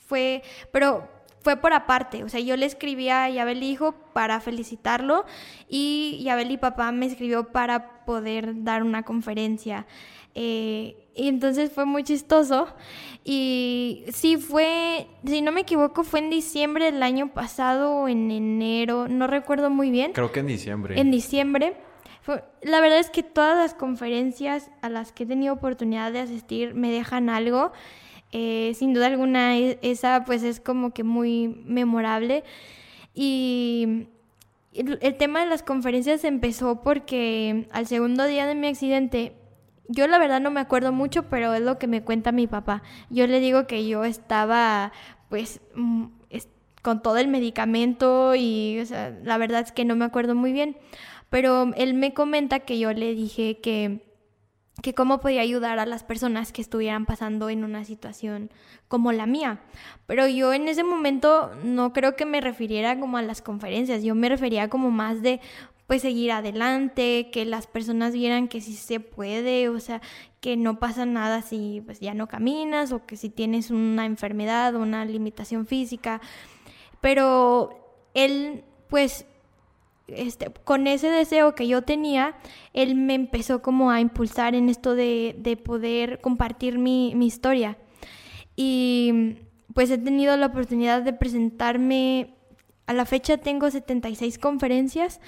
[0.06, 1.08] fue, pero
[1.48, 5.24] fue por aparte, o sea, yo le escribí a Yabel hijo para felicitarlo
[5.66, 9.86] y Yabel papá me escribió para poder dar una conferencia.
[10.34, 12.68] Eh, y entonces fue muy chistoso.
[13.24, 18.30] Y sí, fue, si no me equivoco, fue en diciembre del año pasado o en
[18.30, 20.12] enero, no recuerdo muy bien.
[20.12, 21.00] Creo que en diciembre.
[21.00, 21.78] En diciembre.
[22.60, 26.74] la verdad es que todas las conferencias a las que he tenido oportunidad de asistir
[26.74, 27.72] me dejan algo.
[28.32, 32.44] Eh, sin duda alguna, e, esa pues es como que muy memorable.
[33.14, 34.08] Y
[34.72, 39.34] el, tema de las conferencias empezó porque al segundo día de mi accidente,
[39.88, 42.82] yo la verdad no me acuerdo mucho, pero es lo que me cuenta mi papá.
[43.10, 44.92] Yo le digo que yo estaba
[45.28, 46.06] pues mm,
[46.82, 48.82] con todo el medicamento y
[49.22, 50.76] la verdad es que no me acuerdo muy bien.
[51.30, 54.07] Pero él me comenta que yo le dije que
[54.82, 58.50] que cómo podía ayudar a las personas que estuvieran pasando en una situación
[58.86, 59.60] como la mía.
[60.06, 64.14] Pero yo en ese momento no creo que me refiriera como a las conferencias, yo
[64.14, 65.40] me refería como más de
[65.88, 70.02] pues seguir adelante, que las personas vieran que sí se puede, o sea,
[70.40, 74.74] que no pasa nada si pues ya no caminas o que si tienes una enfermedad
[74.74, 76.20] o una limitación física.
[77.00, 79.26] Pero él pues
[80.08, 82.36] este, con ese deseo que yo tenía,
[82.72, 87.76] él me empezó como a impulsar en esto de, poder compartir mi, historia.
[88.56, 89.36] Y
[89.74, 92.34] pues he tenido la oportunidad de presentarme,
[92.86, 95.20] a la fecha tengo 76 conferencias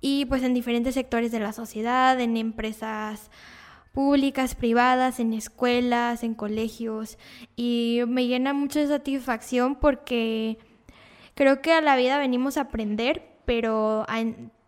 [0.00, 3.30] y pues en diferentes sectores de la sociedad, en empresas
[3.92, 7.18] públicas, privadas, en escuelas, en colegios
[7.56, 10.58] y me llena mucho de satisfacción porque
[11.34, 14.06] creo que a la vida venimos a aprender, pero,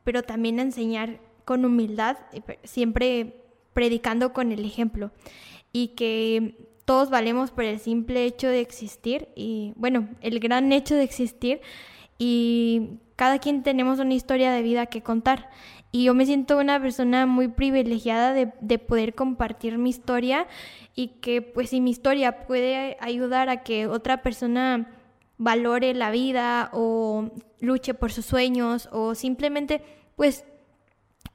[0.05, 2.17] pero también a enseñar con humildad,
[2.65, 5.11] siempre predicando con el ejemplo.
[5.73, 10.95] Y que todos valemos por el simple hecho de existir y bueno, el gran hecho
[10.95, 11.61] de existir
[12.17, 15.51] y cada quien tenemos una historia de vida que contar.
[15.91, 20.47] Y yo me siento una persona muy privilegiada de, de, poder compartir mi historia
[20.95, 24.96] y que pues si mi historia puede ayudar a que otra persona
[25.39, 29.83] valore la vida o luche por sus sueños o simplemente
[30.17, 30.45] pues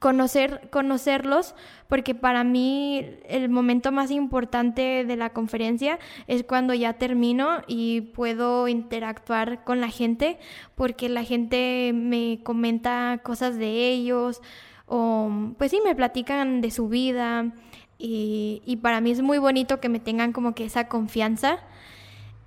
[0.02, 1.54] conocer conocerlos
[1.88, 8.00] porque para mí el momento más importante de la conferencia es cuando ya termino y
[8.00, 10.38] puedo interactuar con la gente
[10.74, 14.42] porque la gente me comenta cosas de ellos
[14.86, 17.52] o pues sí me platican de su vida
[17.96, 21.60] y, y para mí es muy bonito que me tengan como que esa confianza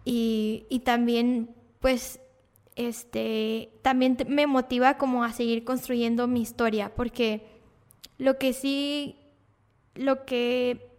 [0.05, 2.21] y, y también pues
[2.75, 7.45] este también me motiva como a seguir construyendo mi historia porque
[8.17, 9.17] lo que sí
[9.95, 10.95] lo que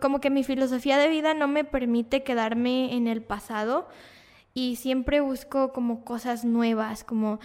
[0.00, 3.88] como que mi filosofía de vida no me permite quedarme en el pasado
[4.54, 7.40] y siempre busco como cosas nuevas, como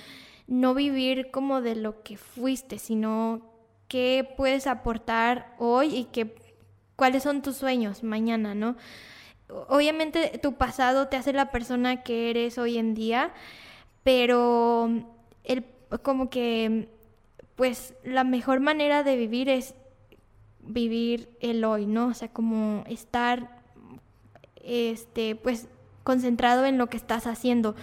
[0.47, 3.41] no vivir como de lo que fuiste, sino
[3.87, 6.35] qué puedes aportar hoy y qué
[6.95, 8.77] cuáles son tus sueños mañana, ¿no?
[9.67, 13.31] Obviamente tu pasado te hace la persona que eres hoy en día,
[14.03, 14.89] pero
[15.43, 15.65] el,
[16.03, 16.89] como que,
[17.55, 19.75] pues la mejor manera de vivir es
[20.61, 22.07] vivir el hoy, ¿no?
[22.07, 23.61] O sea, como estar,
[24.63, 25.67] este, pues
[26.03, 27.75] concentrado en lo que estás haciendo,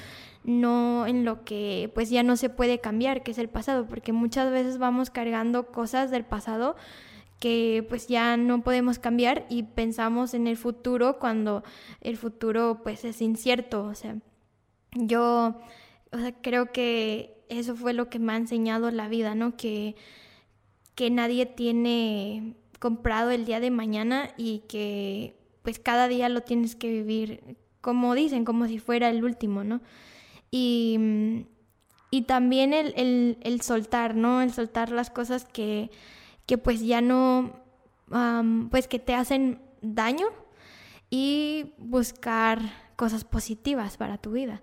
[0.44, 4.12] no en lo que pues ya no se puede cambiar, que es el pasado, porque
[4.12, 6.76] muchas veces vamos cargando cosas del pasado
[7.38, 11.62] que pues ya no podemos cambiar y pensamos en el futuro cuando
[12.00, 14.16] el futuro pues es incierto, o sea,
[14.92, 15.60] yo
[16.42, 19.56] creo que eso fue lo que me ha enseñado la vida, ¿no?
[19.56, 19.94] Que,
[20.94, 26.76] que nadie tiene comprado el día de mañana y que pues cada día lo tienes
[26.76, 29.80] que vivir como dicen, como si fuera el último, ¿no?
[30.50, 31.44] Y,
[32.10, 34.42] y también el, el, el soltar, ¿no?
[34.42, 35.90] El soltar las cosas que
[36.48, 37.52] que pues ya no,
[38.70, 40.28] pues que te hacen daño
[41.10, 42.58] y buscar
[42.96, 44.62] cosas positivas para tu vida.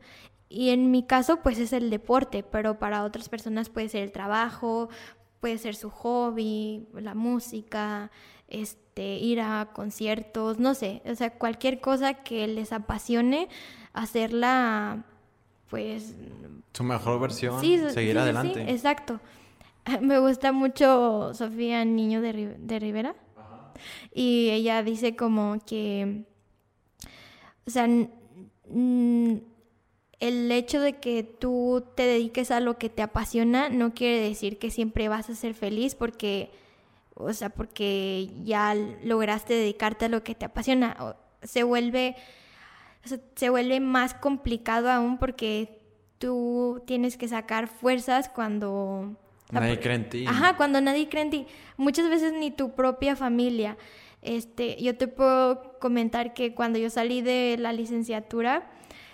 [0.50, 4.12] Y en mi caso pues es el deporte, pero para otras personas puede ser el
[4.12, 4.90] trabajo,
[5.40, 8.10] puede ser su hobby, la música,
[8.48, 13.48] este, ir a conciertos, no sé, o sea, cualquier cosa que les apasione,
[13.94, 15.06] hacerla,
[15.70, 16.16] pues...
[16.74, 18.66] Su mejor versión, sí, seguir sí, adelante.
[18.66, 19.20] Sí, exacto.
[20.02, 23.16] Me gusta mucho Sofía Niño de, Ri- de Rivera.
[24.14, 26.24] Y ella dice como que,
[27.68, 29.42] o sea, el
[30.52, 34.72] hecho de que tú te dediques a lo que te apasiona no quiere decir que
[34.72, 36.52] siempre vas a ser feliz porque,
[37.16, 38.74] o sea, porque ya
[39.04, 40.96] lograste dedicarte a lo que te apasiona.
[41.00, 42.16] O- Se vuelve,
[43.04, 45.80] o sea, se vuelve más complicado aún porque
[46.18, 49.16] tú tienes que sacar fuerzas cuando...
[49.52, 50.26] sea, Nadie por- cree en ti.
[50.28, 51.48] Ajá, cuando nadie cree en ti.
[51.78, 53.78] Muchas veces ni tu propia familia.
[54.22, 58.72] Este, yo te puedo comentar que cuando yo salí de la licenciatura,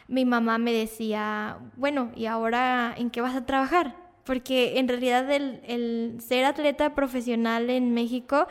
[0.07, 3.95] mi mamá me decía, bueno, ¿y ahora en qué vas a trabajar?
[4.23, 8.47] Porque en realidad el, el ser atleta profesional en México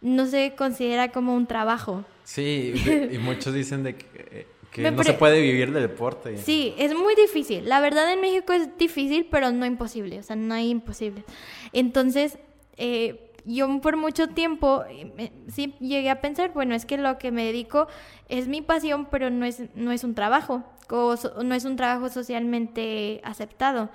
[0.00, 2.04] no se considera como un trabajo.
[2.24, 2.72] Sí,
[3.12, 6.36] y muchos dicen de que, que Me no se puede vivir del deporte.
[6.38, 7.68] Sí, es muy difícil.
[7.68, 10.18] La verdad en México es difícil, pero no imposible.
[10.18, 11.24] O sea, no hay imposible.
[11.72, 12.38] Entonces,
[12.76, 17.18] eh, yo por mucho tiempo eh, me- sí llegué a pensar, bueno, es que lo
[17.18, 17.88] que me dedico
[18.28, 20.62] es mi pasión, pero no es, no es un trabajo.
[20.92, 23.90] o so- no es un trabajo socialmente aceptado.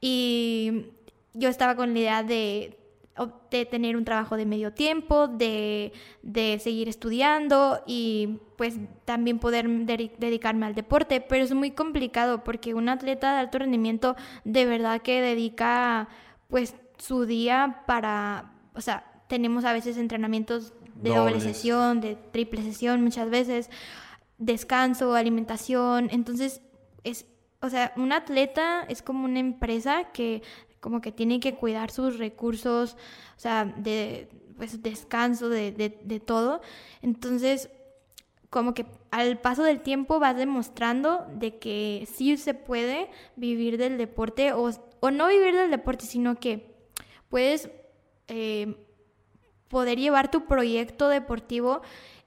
[0.00, 0.86] Y
[1.34, 2.78] yo estaba con la idea de,
[3.50, 5.92] de tener un trabajo de medio tiempo, de,
[6.22, 12.44] de seguir estudiando y pues también poder dedi- dedicarme al deporte, pero es muy complicado
[12.44, 16.08] porque un atleta de alto rendimiento de verdad que dedica
[16.48, 22.62] pues su día para, o sea, tenemos a veces entrenamientos de doble sesión, de triple
[22.62, 23.70] sesión muchas veces,
[24.38, 26.60] descanso, alimentación, entonces
[27.04, 27.26] es,
[27.62, 30.42] o sea, un atleta es como una empresa que
[30.80, 32.96] como que tiene que cuidar sus recursos,
[33.36, 36.60] o sea, de pues descanso, de, de, de todo.
[37.00, 37.70] Entonces,
[38.50, 43.96] como que al paso del tiempo vas demostrando de que sí se puede vivir del
[43.96, 44.70] deporte o,
[45.00, 46.74] o no vivir del deporte, sino que
[47.28, 47.70] puedes
[48.28, 48.76] eh,
[49.68, 51.80] poder llevar tu proyecto deportivo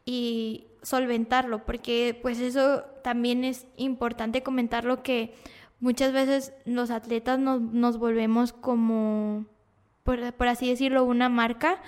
[0.05, 5.33] y solventarlo, porque pues eso también es importante comentarlo que
[5.83, 9.45] muchas veces los atletas nos, nos volvemos como,
[10.03, 11.81] por, por así decirlo, una marca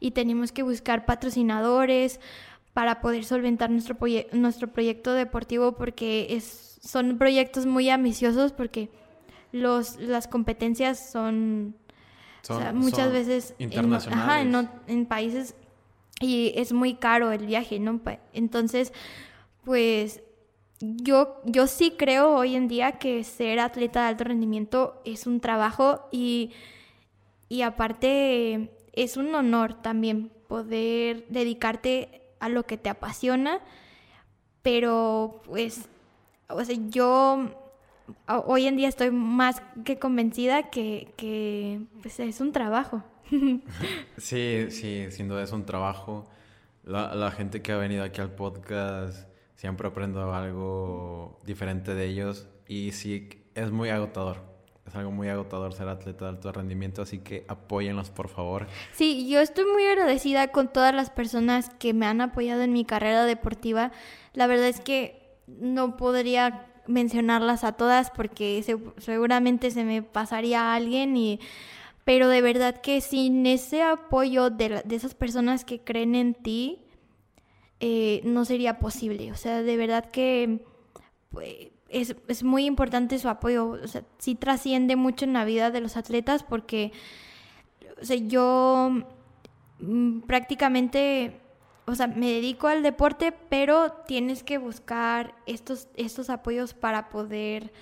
[0.00, 2.18] y tenemos que buscar patrocinadores
[2.72, 8.88] para poder solventar nuestro, proye- nuestro proyecto deportivo porque es, son proyectos muy ambiciosos porque
[9.52, 11.76] los, las competencias son,
[12.40, 14.54] Son- o sea, muchas son veces en- internacionales.
[14.66, 15.54] ajá, en, países
[16.20, 17.98] y es muy caro el viaje, ¿no?
[17.98, 18.92] Pa- Entonces,
[19.64, 20.22] pues
[20.82, 25.40] yo, yo sí creo hoy en día que ser atleta de alto rendimiento es un
[25.40, 26.50] trabajo y,
[27.48, 33.60] y aparte es un honor también poder dedicarte a lo que te apasiona,
[34.62, 35.88] pero pues,
[36.48, 37.48] o sea, yo
[38.26, 43.04] hoy en día estoy más que convencida que, que pues, es un trabajo.
[44.18, 46.28] Sí, sí, sin duda es un trabajo.
[46.84, 49.31] La, la gente que ha venido aquí al podcast
[49.62, 54.38] siempre aprendo algo diferente de ellos y sí, es muy agotador.
[54.84, 58.66] Es algo muy agotador ser atleta de alto rendimiento, así que apóyenlos por favor.
[58.90, 62.84] Sí, yo estoy muy agradecida con todas las personas que me han apoyado en mi
[62.84, 63.92] carrera deportiva.
[64.34, 70.60] La verdad es que no podría mencionarlas a todas porque se- seguramente se me pasaría
[70.60, 71.38] a alguien y
[72.04, 76.81] pero de verdad que sin ese apoyo de esas personas que creen en ti
[77.82, 79.30] eh, no sería posible.
[79.32, 80.64] O sea, de verdad que
[81.30, 81.48] pues,
[81.88, 83.70] es, es muy importante su apoyo.
[83.70, 86.92] O sea, sí trasciende mucho en la vida de los atletas porque
[88.02, 88.90] o sea, yo
[89.78, 91.40] mm, prácticamente,
[91.86, 97.72] o sea, me dedico al deporte, pero tienes que buscar estos, estos apoyos para poder,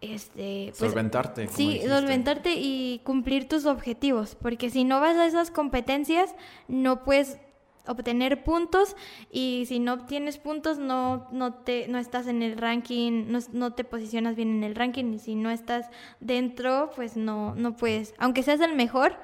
[0.00, 1.46] este, pues, Solventarte.
[1.48, 1.88] sí, dijiste.
[1.88, 6.34] solventarte y cumplir tus objetivos, porque si no vas a esas competencias,
[6.66, 7.38] no puedes
[7.90, 8.96] obtener puntos
[9.30, 13.72] y si no obtienes puntos no, no, te, no estás en el ranking, no, no
[13.72, 18.14] te posicionas bien en el ranking y si no estás dentro, pues no, no puedes,
[18.18, 19.16] aunque seas el mejor,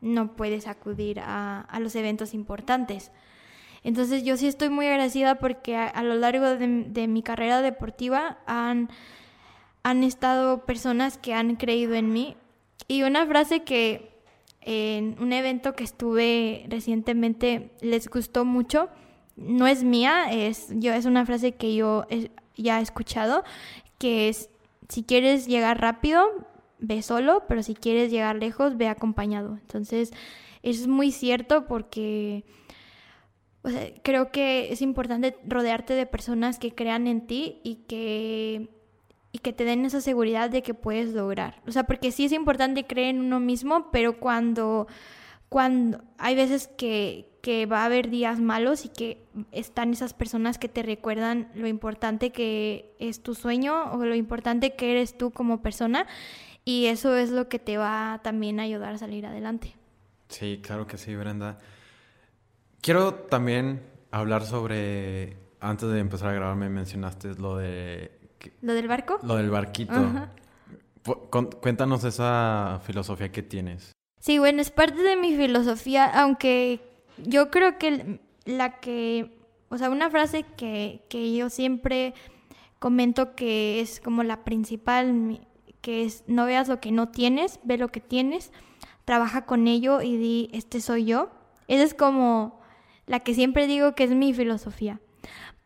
[0.00, 3.10] no puedes acudir a, a los eventos importantes.
[3.82, 8.38] Entonces yo sí estoy muy agradecida porque a, lo largo de, de mi carrera deportiva
[8.46, 8.90] han,
[9.82, 12.36] han estado personas que han creído en mí.
[12.88, 14.09] Y una frase que
[14.62, 18.88] en un evento que estuve recientemente les gustó mucho,
[19.36, 23.42] no es mía, es, yo, es una frase que yo he- ya he escuchado,
[23.98, 24.50] que es,
[24.88, 26.22] si quieres llegar rápido,
[26.78, 29.58] ve solo, pero si quieres llegar lejos, ve acompañado.
[29.62, 30.12] Entonces,
[30.62, 32.44] es muy cierto porque
[34.02, 38.68] creo que es importante rodearte de personas que crean en ti y que
[39.32, 41.62] y que te den esa seguridad de que puedes lograr.
[41.66, 44.88] O sea, porque sí es importante creer en uno mismo, pero cuando,
[45.48, 49.22] cuando hay veces que, que va a haber días malos y que
[49.52, 54.74] están esas personas que te recuerdan lo importante que es tu sueño o lo importante
[54.74, 56.06] que eres tú como persona
[56.64, 59.74] y eso es lo que te va también a ayudar a salir adelante.
[60.28, 61.58] Sí, claro que sí, Brenda.
[62.80, 68.19] Quiero también hablar sobre, antes de empezar a grabar me mencionaste lo de...
[68.60, 69.18] ¿Lo del barco?
[69.22, 69.92] Lo del barquito.
[71.60, 73.92] Cuéntanos esa filosofía que tienes.
[74.18, 76.80] Sí, bueno, es parte de mi filosofía, aunque
[77.18, 79.38] yo creo que la que,
[79.70, 82.14] o sea, una frase que, que yo siempre
[82.78, 85.40] comento que es como la principal,
[85.80, 88.52] que es no veas lo que no tienes, ve lo que tienes,
[89.04, 91.30] trabaja con ello y di, este soy yo.
[91.68, 92.60] Esa es como
[93.06, 95.00] la que siempre digo que es mi filosofía.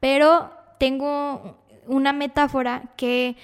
[0.01, 3.37] Pero tengo una metáfora que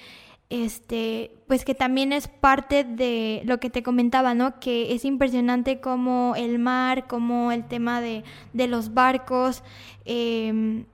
[0.51, 4.59] este, pues que también es parte de lo que te comentaba, ¿no?
[4.59, 8.23] Que es impresionante como el mar, como el tema de,
[8.53, 9.63] los barcos,
[10.03, 10.85] em,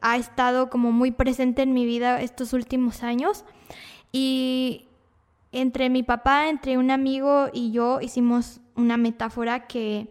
[0.00, 3.44] ha estado como muy presente en mi vida estos últimos años.
[4.10, 4.86] Y
[5.52, 10.08] entre mi papá, entre un amigo y yo hicimos una metáfora que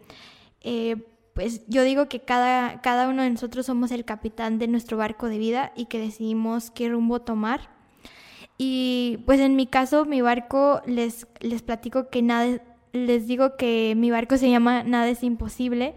[0.62, 0.98] eh,
[1.34, 5.28] pues yo digo que cada, cada uno de nosotros somos el capitán de nuestro barco
[5.28, 7.70] de vida y que decidimos qué rumbo tomar.
[8.58, 12.62] Y pues en mi caso, mi barco, les, les platico que nada,
[12.92, 15.96] les digo que mi barco se llama Nada es imposible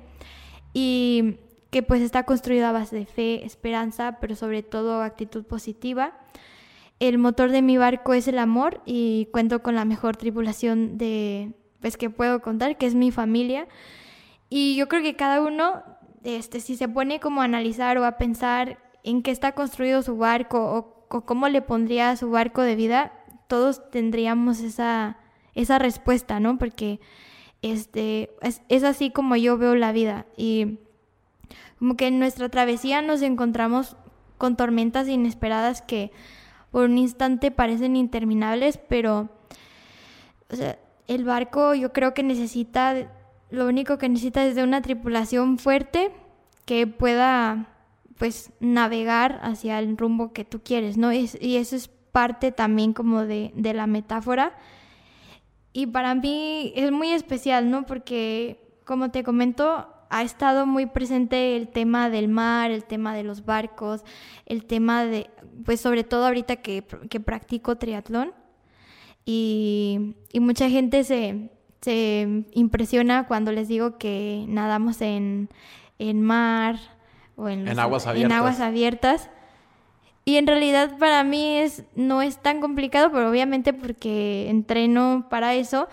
[0.73, 1.37] y
[1.71, 6.17] que pues está construido a base de fe, esperanza, pero sobre todo actitud positiva.
[7.01, 11.53] El motor de mi barco es el amor y cuento con la mejor tripulación de
[11.81, 13.67] pues que puedo contar, que es mi familia.
[14.49, 15.83] Y yo creo que cada uno,
[16.23, 20.17] este, si se pone como a analizar o a pensar en qué está construido su
[20.17, 23.13] barco o, cómo le pondría su barco de vida,
[23.47, 25.19] todos tendríamos esa,
[25.55, 26.59] esa respuesta, ¿no?
[26.59, 26.99] Porque
[27.63, 30.27] este, es, es así como yo veo la vida.
[30.37, 30.79] Y
[31.79, 33.97] como que en nuestra travesía nos encontramos
[34.39, 36.11] con tormentas inesperadas que
[36.71, 39.29] por un instante parecen interminables, pero
[41.07, 43.13] el barco yo creo que necesita
[43.55, 46.11] lo único que necesitas es de una tripulación fuerte
[46.65, 47.69] que pueda
[48.19, 51.13] pues navegar hacia el rumbo que tú quieres, ¿no?
[51.13, 54.57] Y, eso es parte también como de, de, la metáfora.
[55.73, 57.87] Y para mí es muy especial, ¿no?
[57.87, 63.25] Porque, como te comento, ha estado muy presente el tema del mar, el tema de
[63.25, 64.05] los barcos,
[64.47, 65.29] el tema de,
[65.65, 68.33] pues sobre todo ahorita que, que practico triatlón.
[69.27, 71.51] Y, y mucha gente se,
[71.85, 75.51] se impresiona cuando les digo que nadamos en,
[76.15, 76.79] mar
[77.37, 78.33] o en, aguas abiertas.
[78.33, 79.31] en aguas abiertas.
[80.25, 85.53] Y en realidad para mí es, no es tan complicado, pero obviamente porque entreno para
[85.53, 85.87] eso.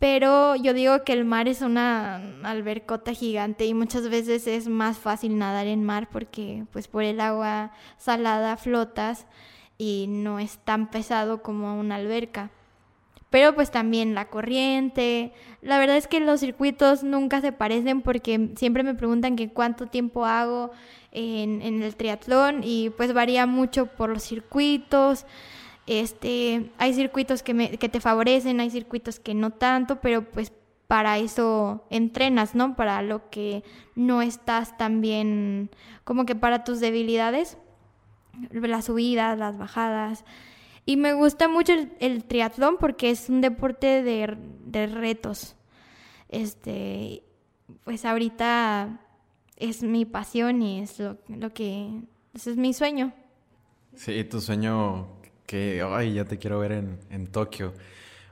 [0.00, 4.98] Pero yo digo que el mar es una albercota gigante y muchas veces es más
[4.98, 9.26] fácil nadar en mar porque pues por el agua salada flotas
[9.78, 12.50] y no es tan pesado como una alberca
[13.30, 15.32] pero pues también la corriente.
[15.62, 19.86] La verdad es que los circuitos nunca se parecen porque siempre me preguntan que cuánto
[19.86, 20.70] tiempo hago
[21.12, 25.26] en, el triatlón y pues varía mucho por los circuitos.
[25.86, 30.52] Este, hay circuitos que, que te favorecen, hay circuitos que no tanto, pero pues
[30.88, 32.76] para eso entrenas, ¿no?
[32.76, 33.64] Para lo que
[33.94, 35.70] no estás tan bien,
[36.04, 37.58] como que para tus debilidades,
[38.50, 40.24] las subidas, las bajadas.
[40.88, 45.56] Y me gusta mucho el, triatlón porque es un deporte de, retos.
[46.28, 47.24] Este,
[47.82, 49.00] pues ahorita
[49.56, 52.02] es mi pasión y es lo, que,
[52.34, 53.12] ese es mi sueño.
[53.96, 55.08] Sí, tu sueño
[55.44, 57.74] que, ay, ya te quiero ver en, en Tokio.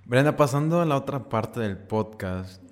[0.05, 2.62] Brenda, pasando a la otra parte del podcast,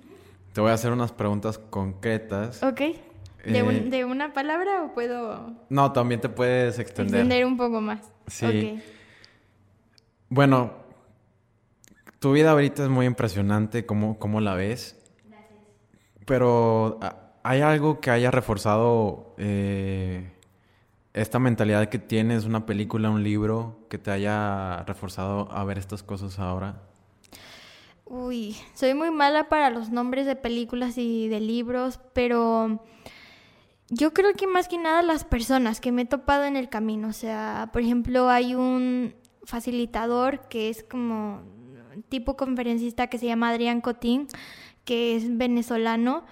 [0.53, 2.63] te voy a hacer unas preguntas concretas.
[2.63, 2.79] Ok.
[2.79, 5.51] ¿De, eh, ¿De, una palabra o puedo...?
[5.67, 7.15] No, también te puedes extender.
[7.15, 7.99] Extender un poco más.
[8.27, 8.45] Sí.
[8.45, 8.83] Okay.
[10.35, 10.71] Bueno,
[12.17, 14.99] tu vida ahorita es muy impresionante, ¿cómo, cómo la ves?
[15.29, 15.59] Gracias.
[16.25, 20.31] Pero ah, ¿hay algo que haya reforzado eh,
[21.13, 26.01] esta mentalidad que tienes, una película, un libro, que te haya reforzado a ver estas
[26.01, 26.81] cosas ahora?
[28.05, 32.83] Uy, soy muy mala para los nombres de películas y de libros, pero
[33.89, 37.09] yo creo que más que nada las personas que me he topado en el camino.
[37.09, 39.13] O sea, por ejemplo, hay un,
[39.43, 41.41] facilitador que es como
[42.09, 44.27] tipo conferencista que se llama Adrián Cotín,
[44.85, 46.25] que es venezolano.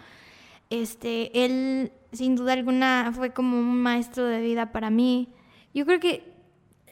[0.70, 5.30] Este, él sin duda alguna fue como un maestro de vida para mí.
[5.74, 6.32] Yo creo que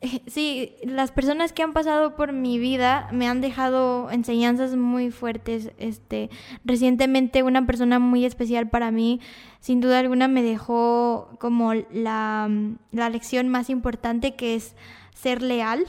[0.28, 5.72] Sí, las personas que han pasado por mi vida me han dejado enseñanzas muy fuertes.
[5.78, 6.30] Este,
[6.65, 9.20] recientemente una persona muy especial para mí,
[9.59, 12.49] sin duda alguna, me dejó como la,
[12.91, 14.76] la lección más importante que es
[15.13, 15.86] ser leal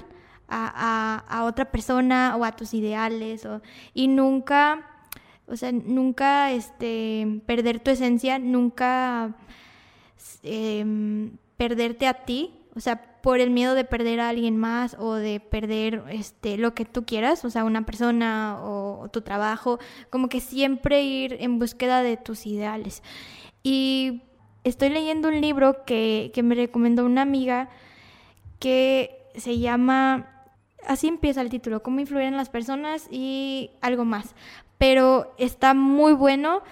[0.51, 3.63] a, otra persona o a tus ideales o,
[3.95, 4.87] y nunca,
[5.47, 9.37] o sea, nunca este, perder tu esencia, nunca
[10.43, 15.15] eh, perderte a ti o sea, por el miedo de perder a alguien más o
[15.15, 19.79] de perder este lo que tú quieras, o sea, una persona o, tu trabajo,
[20.09, 23.03] como que siempre ir en búsqueda de tus ideales.
[23.63, 24.23] Y
[24.65, 27.69] estoy leyendo un libro que, que me recomendó una amiga
[28.59, 30.40] que se llama,
[30.87, 34.35] así empieza el título, cómo influir en las personas y algo más.
[34.79, 36.63] Pero está muy bueno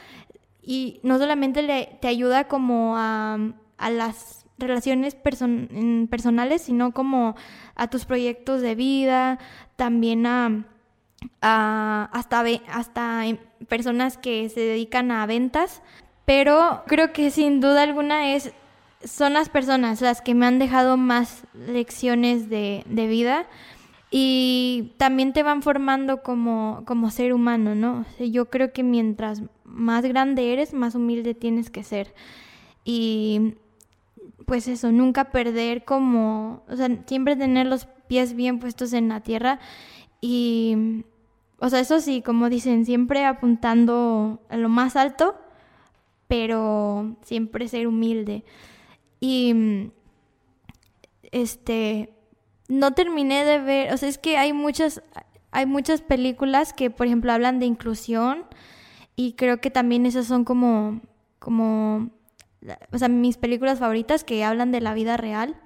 [0.62, 3.38] y no solamente le, te ayuda como a,
[3.76, 7.36] a las relaciones personales, sino como
[7.74, 9.38] a tus proyectos de vida,
[9.76, 10.64] también a,
[11.40, 13.24] hasta, hasta
[13.68, 15.82] personas que se dedican a ventas.
[16.24, 18.52] Pero creo que sin duda alguna es,
[19.04, 23.46] son las personas las que me han dejado más lecciones de, de vida
[24.10, 28.06] y también te van formando como, como ser humano, ¿no?
[28.18, 32.14] yo creo que mientras más grande eres, más humilde tienes que ser.
[32.84, 33.54] Y
[34.46, 39.20] pues eso, nunca perder como, o sea, siempre tener los pies bien puestos en la
[39.20, 39.60] tierra
[40.22, 41.04] y,
[41.58, 45.36] o sea, eso sí, como dicen, siempre apuntando a lo más alto,
[46.28, 48.44] pero siempre ser humilde.
[49.20, 49.90] Y,
[51.30, 52.14] este,
[52.68, 55.02] no terminé de ver, o sea, es que hay muchas,
[55.50, 58.44] hay muchas películas que, por ejemplo, hablan de inclusión
[59.16, 61.00] y creo que también esas son como,
[61.38, 62.10] como
[62.92, 65.56] o sea, mis películas favoritas que hablan de la vida real.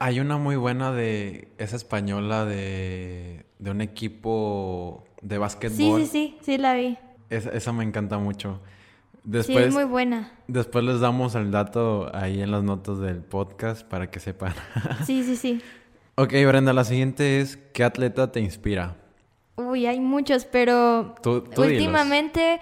[0.00, 6.00] Hay una muy buena de esa española de, de un equipo de básquetbol.
[6.00, 6.98] Sí, sí, sí, sí la vi.
[7.30, 8.60] esa me encanta mucho.
[9.24, 10.32] Después, sí, es muy buena.
[10.46, 14.54] Después les damos el dato ahí en las notas del podcast para que sepan.
[15.04, 15.62] sí, sí, sí.
[16.20, 18.96] Ok, Brenda, la siguiente es, ¿qué atleta te inspira?
[19.54, 21.14] Uy, hay muchos, pero
[21.56, 22.58] últimamente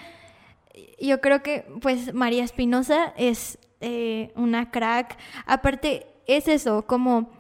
[1.01, 5.17] yo creo que pues María Espinosa es eh, una crack.
[5.47, 7.31] Aparte, es eso, como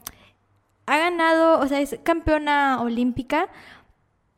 [0.86, 3.50] ha ganado, o sea, es campeona olímpica,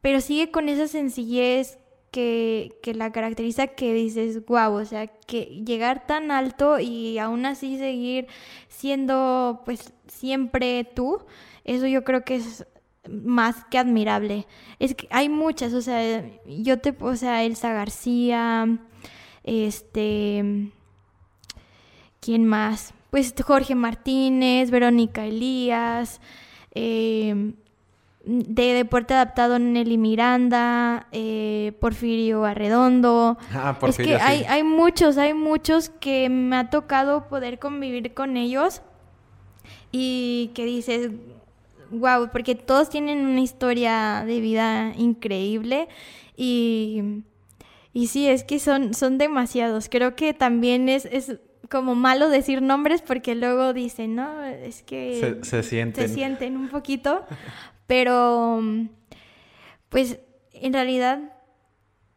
[0.00, 1.78] pero sigue con esa sencillez
[2.10, 7.46] que, que, la caracteriza que dices, wow, o sea, que llegar tan alto y aún
[7.46, 8.26] así seguir
[8.68, 11.24] siendo pues siempre tú,
[11.74, 12.66] eso yo creo que es
[13.08, 14.46] más que admirable.
[14.78, 18.78] Es que hay muchas, o sea, yo te, o sea, Elsa García,
[19.44, 20.70] este,
[22.20, 22.92] ¿Quién más?
[23.10, 26.20] Pues Jorge Martínez, Verónica Elías,
[26.74, 27.52] eh,
[28.24, 33.38] de deporte adaptado Nelly Miranda, eh, Porfirio Arredondo.
[33.54, 38.36] Ah, es que hay, hay muchos, hay muchos que me ha tocado poder convivir con
[38.36, 38.82] ellos
[39.90, 41.10] y que dices,
[41.90, 45.88] wow, porque todos tienen una historia de vida increíble
[46.36, 47.22] y,
[47.92, 49.88] y sí, es que son, son demasiados.
[49.88, 54.44] Creo que también es, es como malo decir nombres porque luego dicen, ¿no?
[54.44, 56.08] Es que se, sienten.
[56.08, 57.24] Se sienten un poquito,
[57.86, 58.62] pero
[59.88, 60.18] pues
[60.52, 61.32] en realidad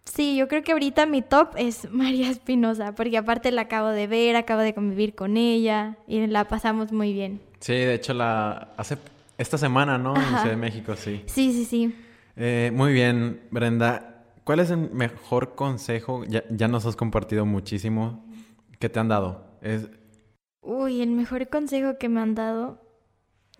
[0.05, 4.07] sí, yo creo que ahorita mi top es María Espinosa, porque aparte la acabo de
[4.07, 7.41] ver, acabo de convivir con ella y la pasamos muy bien.
[7.59, 8.97] Sí, de hecho la hace
[9.41, 10.15] esta semana, ¿no?
[10.15, 11.23] En Ciudad de México, sí.
[11.25, 11.95] Sí, sí, sí.
[12.35, 14.25] Eh, muy bien, Brenda.
[14.43, 16.23] ¿Cuál es el mejor consejo?
[16.25, 18.25] Ya, ya nos has compartido muchísimo
[18.81, 19.45] ¿Qué te han dado?
[19.61, 19.89] Es...
[20.61, 22.81] Uy, el mejor consejo que me han dado,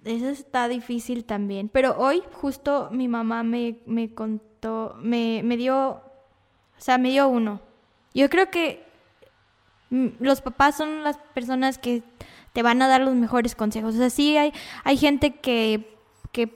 [0.04, 1.70] eso está difícil también.
[1.70, 6.02] Pero hoy justo mi mamá me, me contó, me, me dio, o
[6.80, 7.62] sea, me dio uno.
[8.16, 8.84] Yo creo que
[9.92, 12.02] mm, los papás son las personas que
[12.54, 13.96] te van a dar los mejores consejos.
[13.96, 15.98] O sea, sí hay, hay gente que,
[16.32, 16.50] que,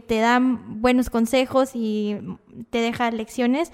[0.00, 2.18] te dan buenos consejos y
[2.70, 3.72] te deja lecciones,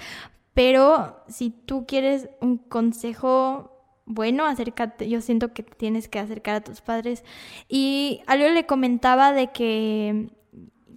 [0.55, 3.73] pero si tú quieres un consejo
[4.05, 7.25] bueno, acércate, yo siento que tienes que acercar a tus padres.
[7.69, 10.29] Y algo le comentaba de que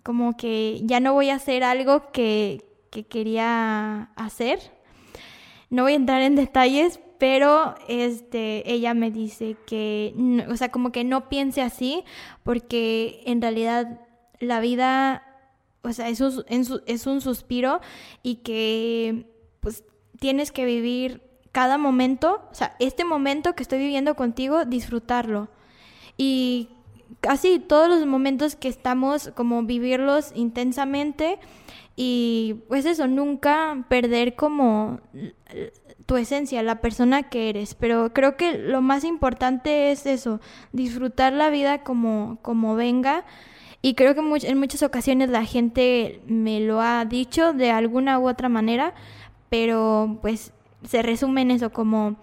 [0.04, 4.60] como que ya no voy a hacer algo que, que quería hacer.
[5.70, 10.14] No voy a entrar en detalles, pero este, ella me dice que,
[10.50, 12.04] o sea, como que no piense así,
[12.44, 14.02] porque en realidad
[14.40, 15.24] la vida,
[15.82, 17.82] o sea, es un, es un suspiro
[18.24, 19.84] y que pues
[20.20, 25.50] tienes que vivir cada momento, o sea, este momento que estoy viviendo contigo, disfrutarlo.
[26.18, 26.70] Y
[27.22, 31.40] casi todos los momentos que estamos, como vivirlos intensamente
[31.96, 35.00] y pues eso, nunca perder como
[36.06, 37.76] tu esencia, la persona que eres.
[37.76, 40.40] Pero creo que lo más importante es eso,
[40.72, 43.26] disfrutar la vida como, como venga.
[43.82, 48.28] Y creo que en muchas ocasiones la gente me lo ha dicho de alguna u
[48.28, 48.96] otra manera,
[49.50, 50.54] pero pues
[50.84, 52.16] se resume en eso, como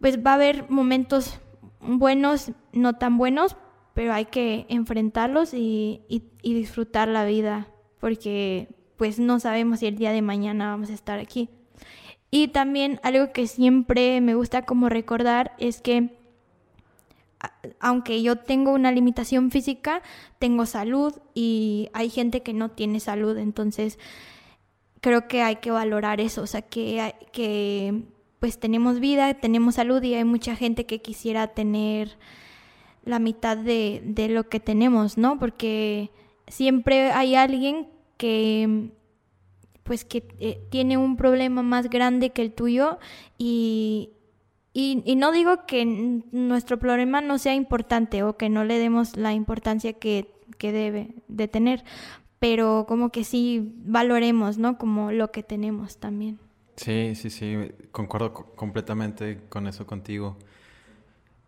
[0.00, 1.40] pues va a haber momentos
[1.80, 3.56] buenos, no tan buenos,
[3.94, 9.96] pero hay que enfrentarlos y, y, disfrutar la vida, porque pues no sabemos si el
[9.96, 11.48] día de mañana vamos a estar aquí.
[12.30, 16.16] Y también algo que siempre me gusta como recordar es que
[17.80, 20.02] aunque yo tengo una limitación física,
[20.38, 23.98] tengo salud y hay gente que no tiene salud, entonces
[25.00, 28.02] creo que hay que valorar eso, o sea, que, que
[28.40, 32.16] pues tenemos vida, tenemos salud y hay mucha gente que quisiera tener
[33.04, 35.38] la mitad de, de lo que tenemos, ¿no?
[35.38, 36.10] Porque
[36.48, 38.90] siempre hay alguien que
[39.86, 42.98] pues que eh, tiene un problema más grande que el tuyo
[43.38, 44.10] y,
[44.74, 45.86] y, y, no digo que
[46.32, 50.28] nuestro problema no sea importante o que no le demos la importancia que,
[50.58, 51.84] que debe de tener,
[52.40, 54.76] pero como que sí valoremos, ¿no?
[54.76, 56.38] Como lo que tenemos también.
[56.74, 57.56] Sí, sí, sí,
[57.92, 60.36] concuerdo completamente con eso contigo.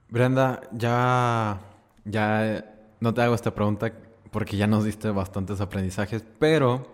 [0.09, 1.61] Brenda, ya,
[2.05, 2.65] ya
[3.01, 3.93] no te hago esta pregunta
[4.31, 6.87] porque ya nos diste bastantes aprendizajes, pero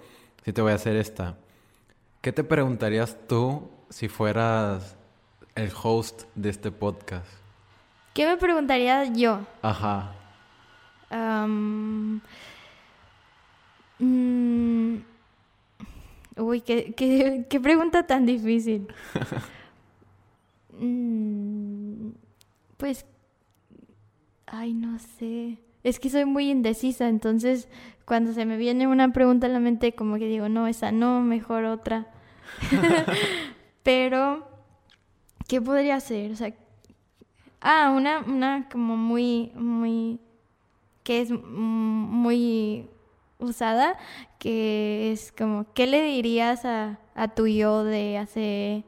[0.44, 1.36] sí te voy a hacer esta.
[2.20, 4.96] ¿Qué te preguntarías tú si fueras
[5.54, 7.28] el host de este podcast?
[8.12, 9.40] ¿Qué me preguntaría yo?
[9.62, 10.14] Ajá.
[13.98, 14.96] Mm,
[16.36, 16.94] uy, ¿qué,
[17.48, 18.88] qué, pregunta tan difícil.
[20.76, 22.10] Mm,
[22.76, 23.06] pues,
[24.44, 25.56] ay, no sé.
[25.84, 27.68] Es que soy muy indecisa, entonces
[28.04, 31.20] cuando se me viene una pregunta a la mente, como que digo, no, esa no,
[31.20, 32.08] mejor otra.
[33.82, 34.48] Pero,
[35.46, 36.32] ¿qué podría ser?
[36.32, 36.52] O sea,
[37.60, 40.20] ah, una, una como muy, muy,
[41.02, 42.88] que es muy
[43.38, 43.96] usada,
[44.38, 48.84] que es como, ¿qué le dirías a, a tu yo de hace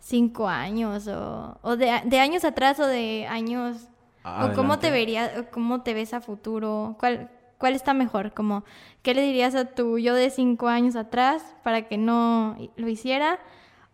[0.00, 3.88] cinco años o, o de, de, años atrás o de años...
[4.24, 6.96] ¿O cómo te verías, cómo te ves a futuro?
[6.98, 8.32] ¿Cuál, ¿Cuál está mejor?
[8.32, 8.64] Como,
[9.02, 13.38] ¿qué le dirías a tu yo de cinco años atrás para que no lo hiciera?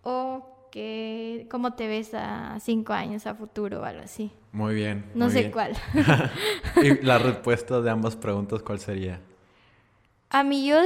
[0.03, 4.33] ¿O que, cómo te ves a cinco años a futuro o algo así?
[4.53, 5.11] Muy bien.
[5.14, 5.72] No sé cuál.
[6.83, 9.20] ¿Y la respuesta de ambas preguntas cuál sería?
[10.33, 10.78] A mí yo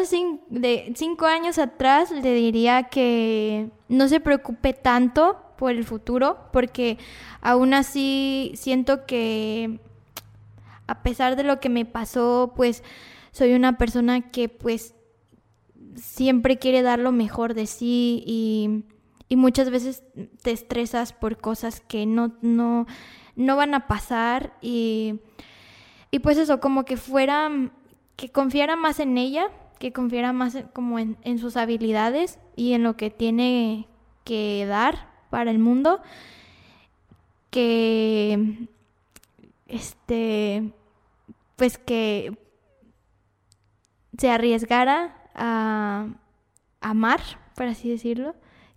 [0.48, 6.96] de cinco años atrás le diría que no se preocupe tanto por el futuro, porque
[7.42, 9.80] aún así siento que
[10.86, 12.82] a pesar de lo que me pasó, pues
[13.32, 14.94] soy una persona que pues
[15.94, 18.84] siempre quiere dar lo mejor de sí y,
[19.28, 20.04] y muchas veces
[20.42, 22.86] te estresas por cosas que no, no,
[23.36, 25.20] no van a pasar y,
[26.10, 27.50] y pues eso, como que fuera
[28.16, 32.96] que confiara más en ella, que confiara más como en, sus habilidades y en lo
[32.96, 33.88] que tiene
[34.24, 36.00] que dar para el mundo,
[37.50, 38.68] que
[39.66, 40.72] este
[41.56, 42.36] pues que
[44.18, 46.08] se arriesgara a
[46.80, 47.20] amar,
[47.54, 48.34] por así decirlo,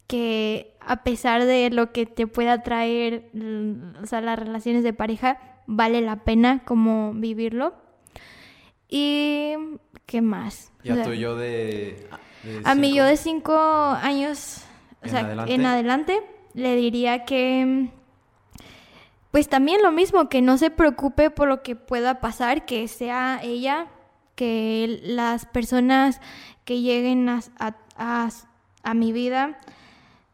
[0.08, 3.32] que a pesar de lo que te pueda traer,
[4.02, 7.87] o sea, las relaciones de pareja, vale la pena como vivirlo
[8.90, 9.54] y
[10.06, 10.72] ¿qué más?
[10.84, 12.08] ¿Y a tu yo de,
[12.64, 14.64] A mi yo de cinco años,
[15.04, 16.22] o sea, en adelante,
[16.54, 17.90] le diría que
[19.32, 23.40] pues también lo mismo, que no se preocupe por lo que pueda pasar, que sea
[23.44, 23.88] ella,
[24.36, 26.22] que las personas
[26.66, 28.30] que lleguen a, a,
[28.84, 29.60] a, mi vida,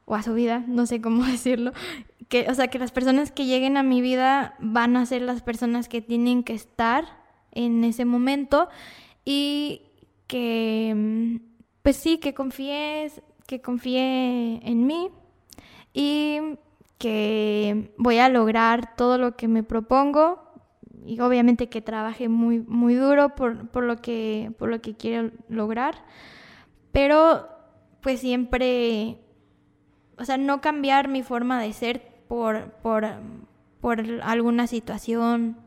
[0.05, 1.73] o a su vida, no sé cómo decirlo,
[2.29, 5.41] que, o sea, que las personas que lleguen a mi vida van a ser las
[5.41, 7.22] personas que tienen que estar
[7.53, 8.69] en ese momento
[9.25, 9.81] y
[10.27, 11.39] que,
[11.81, 15.09] pues sí, que confíes, que confíe en mí
[15.93, 16.39] y
[16.97, 20.43] que voy a lograr todo lo que me propongo
[21.05, 25.31] y obviamente que trabaje muy, muy duro por, por, lo que, por lo que quiero
[25.49, 25.95] lograr,
[26.91, 27.49] pero
[28.01, 29.17] pues siempre,
[30.17, 33.05] o sea, no cambiar mi forma de ser por, por,
[33.81, 35.57] por alguna situación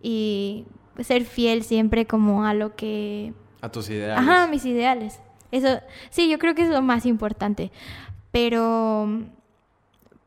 [0.00, 0.64] y
[1.00, 3.32] ser fiel siempre como a lo que...
[3.60, 4.18] A tus ideales.
[4.18, 5.20] Ajá, mis ideales.
[5.50, 5.80] Eso,
[6.10, 7.70] sí, yo creo que es lo más importante.
[8.30, 9.08] Pero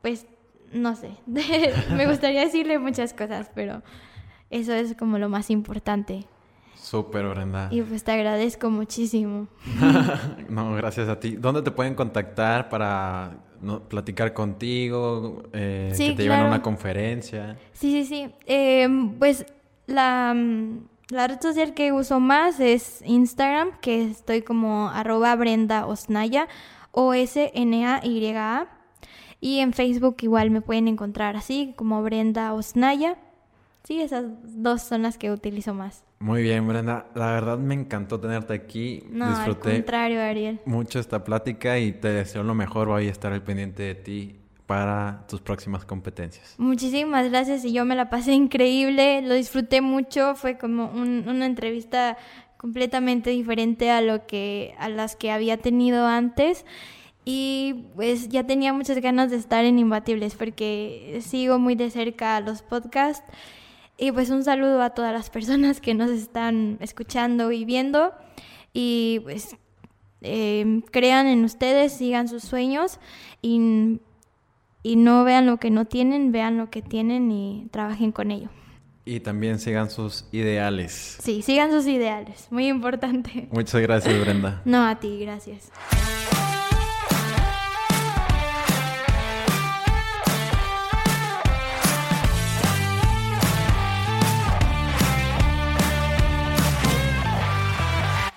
[0.02, 0.28] pues,
[0.72, 3.82] no sé, me gustaría decirle muchas cosas, pero
[4.52, 6.26] eso es como lo más importante.
[6.76, 7.70] Súper, Brenda.
[7.72, 9.48] Y pues te agradezco muchísimo.
[10.50, 11.32] no, gracias a ti.
[11.32, 13.38] ¿Dónde te pueden contactar para
[13.90, 15.42] platicar contigo?
[15.52, 17.58] Eh, que te lleven a una conferencia.
[17.74, 18.36] Sí, sí, sí.
[18.46, 19.44] Em, pues
[19.88, 20.36] la,
[21.10, 26.48] la, red social que uso más es Instagram, que estoy como arroba Brenda Osnaya,
[26.92, 28.68] O-S-N-A-Y-A.
[29.42, 33.18] Y en Facebook igual me pueden encontrar así, como Brenda Osnaya.
[33.84, 36.04] Sí, esas dos son las que utilizo más.
[36.20, 37.08] Muy bien, Brenda.
[37.14, 39.04] La verdad me encantó tenerte aquí.
[39.12, 40.60] No, Disfruté al contrario, Ariel.
[40.66, 42.88] Mucho esta plática y te deseo lo mejor.
[42.88, 46.56] Voy a estar al pendiente de ti para tus próximas competencias.
[46.58, 52.18] Muchísimas gracias y yo me la pasé increíble, lo disfruté mucho, fue como una entrevista
[52.58, 56.66] completamente diferente a lo que a las que había tenido antes
[57.26, 62.40] y pues ya tenía muchas ganas de estar en Imbatibles porque sigo muy de cerca
[62.40, 63.26] los podcasts
[63.98, 68.14] y pues un saludo a todas las personas que nos están escuchando y viendo.
[68.74, 69.56] Y pues
[70.22, 73.00] em, crean en ustedes, sigan sus sueños
[73.42, 74.00] y,
[74.86, 78.50] y no vean lo que no tienen, vean lo que tienen y trabajen con ello.
[79.04, 81.18] Y también sigan sus ideales.
[81.24, 83.48] Sí, sigan sus ideales, muy importante.
[83.52, 84.62] Muchas gracias, Brenda.
[84.64, 85.72] No, a ti, gracias.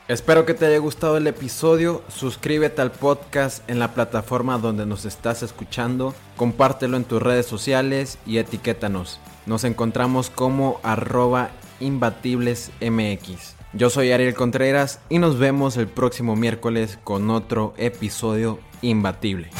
[0.08, 2.02] Espero que te haya gustado el episodio.
[2.08, 6.14] Suscríbete al podcast en la plataforma donde nos estás escuchando.
[6.38, 9.20] Compártelo en tus redes sociales y etiquétanos.
[9.44, 11.50] Nos encontramos como arroba
[11.80, 13.56] imbatiblesmx.
[13.74, 19.50] Yo soy Ariel Contreras y nos vemos el próximo miércoles con otro episodio imbatible.